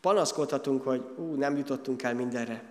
Panaszkodhatunk, 0.00 0.82
hogy 0.82 1.02
ú, 1.16 1.34
nem 1.34 1.56
jutottunk 1.56 2.02
el 2.02 2.14
mindenre. 2.14 2.62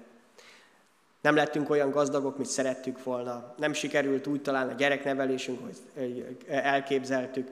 Nem 1.28 1.36
lettünk 1.36 1.70
olyan 1.70 1.92
gazdagok, 1.92 2.38
mint 2.38 2.50
szerettük 2.50 3.04
volna. 3.04 3.54
Nem 3.58 3.74
sikerült 3.74 4.28
úgy 4.28 4.42
talán 4.42 4.70
a 4.70 4.74
gyereknevelésünk, 4.74 5.60
hogy 5.64 6.38
elképzeltük. 6.48 7.50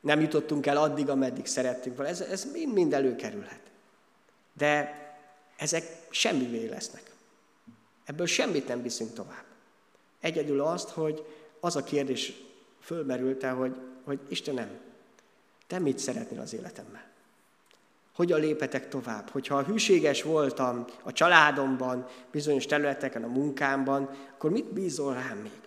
Nem 0.00 0.20
jutottunk 0.20 0.66
el 0.66 0.76
addig, 0.76 1.08
ameddig 1.08 1.46
szerettünk 1.46 1.96
volna. 1.96 2.10
Ez, 2.10 2.20
ez 2.20 2.52
mind, 2.52 2.72
mind 2.72 2.92
előkerülhet. 2.92 3.60
De 4.52 4.98
ezek 5.56 5.84
semmivé 6.10 6.66
lesznek. 6.66 7.02
Ebből 8.04 8.26
semmit 8.26 8.68
nem 8.68 8.82
viszünk 8.82 9.12
tovább. 9.12 9.44
Egyedül 10.20 10.60
azt, 10.60 10.88
hogy 10.88 11.26
az 11.60 11.76
a 11.76 11.84
kérdés 11.84 12.32
fölmerült 12.80 13.44
hogy, 13.44 13.76
hogy 14.04 14.20
Istenem, 14.28 14.80
te 15.66 15.78
mit 15.78 15.98
szeretnél 15.98 16.40
az 16.40 16.54
életemmel? 16.54 17.13
Hogyan 18.14 18.40
lépetek 18.40 18.88
tovább? 18.88 19.28
Hogyha 19.30 19.62
hűséges 19.62 20.22
voltam 20.22 20.84
a 21.02 21.12
családomban, 21.12 22.06
bizonyos 22.30 22.66
területeken, 22.66 23.24
a 23.24 23.28
munkámban, 23.28 24.10
akkor 24.34 24.50
mit 24.50 24.72
bízol 24.72 25.14
rám 25.14 25.38
még? 25.38 25.60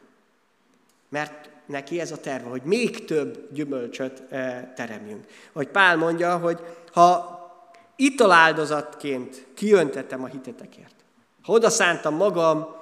Mert 1.10 1.50
neki 1.66 2.00
ez 2.00 2.12
a 2.12 2.18
terve, 2.18 2.50
hogy 2.50 2.62
még 2.64 3.06
több 3.06 3.48
gyümölcsöt 3.54 4.24
eh, 4.30 4.68
teremjünk. 4.76 5.26
Hogy 5.52 5.68
Pál 5.68 5.98
mondja, 5.98 6.38
hogy 6.38 6.60
ha 6.92 7.36
italáldozatként 7.96 9.46
kiöntettem 9.54 10.24
a 10.24 10.28
hitetekért, 10.28 10.96
ha 11.42 11.54
odaszántam 11.54 12.16
magam, 12.16 12.76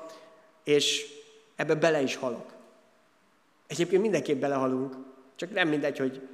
és 0.63 1.05
ebbe 1.55 1.75
bele 1.75 2.01
is 2.01 2.15
halok. 2.15 2.53
Egyébként 3.67 4.01
mindenképp 4.01 4.39
belehalunk, 4.39 4.95
csak 5.35 5.53
nem 5.53 5.67
mindegy, 5.67 5.97
hogy 5.97 6.27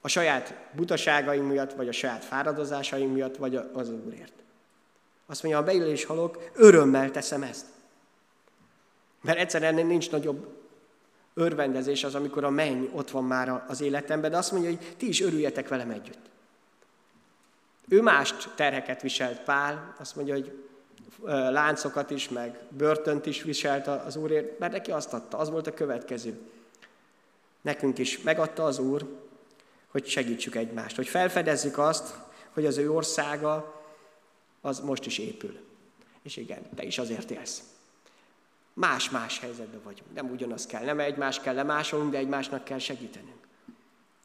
a 0.00 0.08
saját 0.08 0.54
butaságaim 0.72 1.44
miatt, 1.44 1.72
vagy 1.72 1.88
a 1.88 1.92
saját 1.92 2.24
fáradozásaim 2.24 3.12
miatt, 3.12 3.36
vagy 3.36 3.60
az 3.72 3.90
Úrért. 3.90 4.32
Azt 5.26 5.42
mondja, 5.42 5.60
ha 5.60 5.66
beül 5.66 5.86
és 5.86 6.04
halok, 6.04 6.50
örömmel 6.54 7.10
teszem 7.10 7.42
ezt. 7.42 7.66
Mert 9.20 9.38
egyszerűen 9.38 9.86
nincs 9.86 10.10
nagyobb 10.10 10.56
örvendezés 11.34 12.04
az, 12.04 12.14
amikor 12.14 12.44
a 12.44 12.50
menny 12.50 12.84
ott 12.92 13.10
van 13.10 13.24
már 13.24 13.64
az 13.68 13.80
életemben, 13.80 14.30
de 14.30 14.36
azt 14.36 14.52
mondja, 14.52 14.70
hogy 14.70 14.94
ti 14.96 15.08
is 15.08 15.20
örüljetek 15.20 15.68
velem 15.68 15.90
együtt. 15.90 16.30
Ő 17.88 18.02
mást 18.02 18.50
terheket 18.54 19.02
viselt 19.02 19.40
Pál, 19.40 19.94
azt 19.98 20.16
mondja, 20.16 20.34
hogy 20.34 20.66
láncokat 21.50 22.10
is, 22.10 22.28
meg 22.28 22.58
börtönt 22.68 23.26
is 23.26 23.42
viselt 23.42 23.86
az 23.86 24.16
Úrért, 24.16 24.58
mert 24.58 24.72
neki 24.72 24.90
azt 24.90 25.12
adta, 25.12 25.38
az 25.38 25.50
volt 25.50 25.66
a 25.66 25.74
következő. 25.74 26.38
Nekünk 27.60 27.98
is 27.98 28.22
megadta 28.22 28.64
az 28.64 28.78
Úr, 28.78 29.06
hogy 29.88 30.06
segítsük 30.06 30.54
egymást, 30.54 30.96
hogy 30.96 31.08
felfedezzük 31.08 31.78
azt, 31.78 32.14
hogy 32.50 32.66
az 32.66 32.76
ő 32.76 32.92
országa 32.92 33.82
az 34.60 34.80
most 34.80 35.06
is 35.06 35.18
épül. 35.18 35.58
És 36.22 36.36
igen, 36.36 36.62
te 36.74 36.82
is 36.82 36.98
azért 36.98 37.30
élsz. 37.30 37.62
Más-más 38.72 39.38
helyzetben 39.38 39.80
vagyunk. 39.84 40.14
Nem 40.14 40.30
ugyanaz 40.30 40.66
kell, 40.66 40.84
nem 40.84 41.00
egymás 41.00 41.40
kell 41.40 41.54
lemásolnunk, 41.54 42.12
de 42.12 42.18
egymásnak 42.18 42.64
kell 42.64 42.78
segítenünk. 42.78 43.46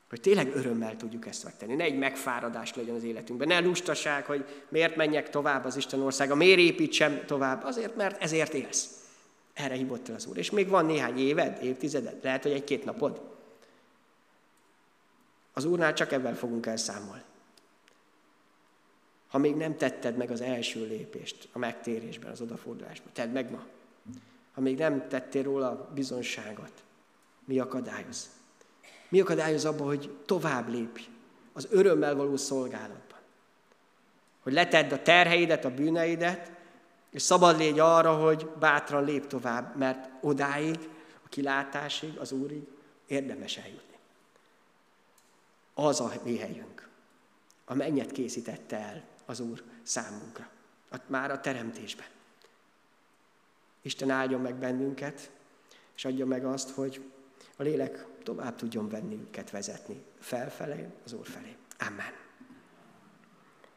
Hogy 0.10 0.22
tényleg 0.22 0.56
örömmel 0.56 0.98
tudjuk 0.98 1.28
ezt 1.28 1.44
megtenni. 1.44 1.76
Ne 1.76 1.84
egy 1.84 1.98
megfáradás 1.98 2.74
legyen 2.74 2.96
az 2.96 3.04
életünkben. 3.04 3.48
Ne 3.48 3.60
lustaság, 3.60 4.26
hogy 4.26 4.46
miért 4.70 4.96
menjek 4.96 5.30
tovább 5.30 5.66
az 5.66 5.76
Isten 5.76 6.02
országa, 6.02 6.36
miért 6.36 6.60
építsem 6.60 7.26
tovább. 7.26 7.64
Azért, 7.64 7.96
mert 7.96 8.22
ezért 8.22 8.54
élsz. 8.54 8.88
Erre 9.54 9.74
hívott 9.74 10.10
el 10.10 10.16
az 10.16 10.26
Úr. 10.26 10.38
És 10.38 10.52
még 10.52 10.68
van 10.68 10.86
néhány 10.86 11.20
éved, 11.20 11.64
évtizeded, 11.64 12.24
lehet, 12.24 12.44
hogy 12.44 12.52
egy-két 12.52 12.86
napod. 12.86 13.22
Az 15.54 15.66
Úrnál 15.66 15.94
csak 15.94 16.12
ebben 16.12 16.36
fogunk 16.36 16.66
elszámolni. 16.66 17.24
Ha 19.28 19.38
még 19.38 19.56
nem 19.56 19.78
tetted 19.78 20.18
meg 20.18 20.32
az 20.32 20.42
első 20.42 20.86
lépést 20.88 21.50
a 21.52 21.58
megtérésben, 21.58 22.32
az 22.32 22.42
odafordulásban, 22.42 23.14
tedd 23.14 23.30
meg 23.30 23.52
ma. 23.52 23.64
Ha 24.54 24.62
még 24.62 24.78
nem 24.78 25.08
tettél 25.08 25.44
róla 25.44 25.90
bizonságot, 25.94 26.84
mi 27.46 27.60
akadályoz? 27.60 28.30
Mi 29.10 29.20
akadályoz 29.20 29.66
abban, 29.66 29.88
hogy 29.88 30.18
tovább 30.26 30.70
lépj 30.70 31.04
az 31.54 31.68
örömmel 31.70 32.16
való 32.16 32.36
szolgálatban? 32.38 33.20
Hogy 34.44 34.54
letedd 34.54 34.92
a 34.92 35.02
terheidet, 35.02 35.66
a 35.66 35.74
bűneidet, 35.74 36.52
és 37.12 37.22
szabad 37.22 37.58
légy 37.58 37.80
arra, 37.80 38.16
hogy 38.16 38.50
bátran 38.60 39.04
lép 39.04 39.28
tovább, 39.28 39.78
mert 39.78 40.10
odáig, 40.22 40.90
a 41.26 41.28
kilátásig, 41.30 42.18
az 42.18 42.32
Úrig 42.32 42.64
érdemes 43.08 43.58
eljutni. 43.58 43.93
Az 45.74 46.00
a 46.00 46.12
mi 46.24 46.38
helyünk. 46.38 46.90
A 47.66 47.74
mennyet 47.74 48.12
készítette 48.12 48.78
el 48.78 49.04
az 49.26 49.40
Úr 49.40 49.64
számunkra. 49.84 50.50
Már 51.06 51.32
a 51.32 51.40
teremtésben. 51.40 52.08
Isten 53.82 54.10
áldjon 54.10 54.42
meg 54.42 54.56
bennünket, 54.56 55.32
és 55.96 56.06
adja 56.06 56.26
meg 56.26 56.46
azt, 56.46 56.70
hogy 56.70 57.12
a 57.58 57.64
lélek 57.64 58.06
tovább 58.24 58.56
tudjon 58.56 58.90
venni 58.90 59.16
őket 59.16 59.50
vezetni 59.50 60.04
felfelé, 60.20 60.88
az 61.06 61.14
Úr 61.14 61.28
felé. 61.28 61.56
Amen. 61.80 62.23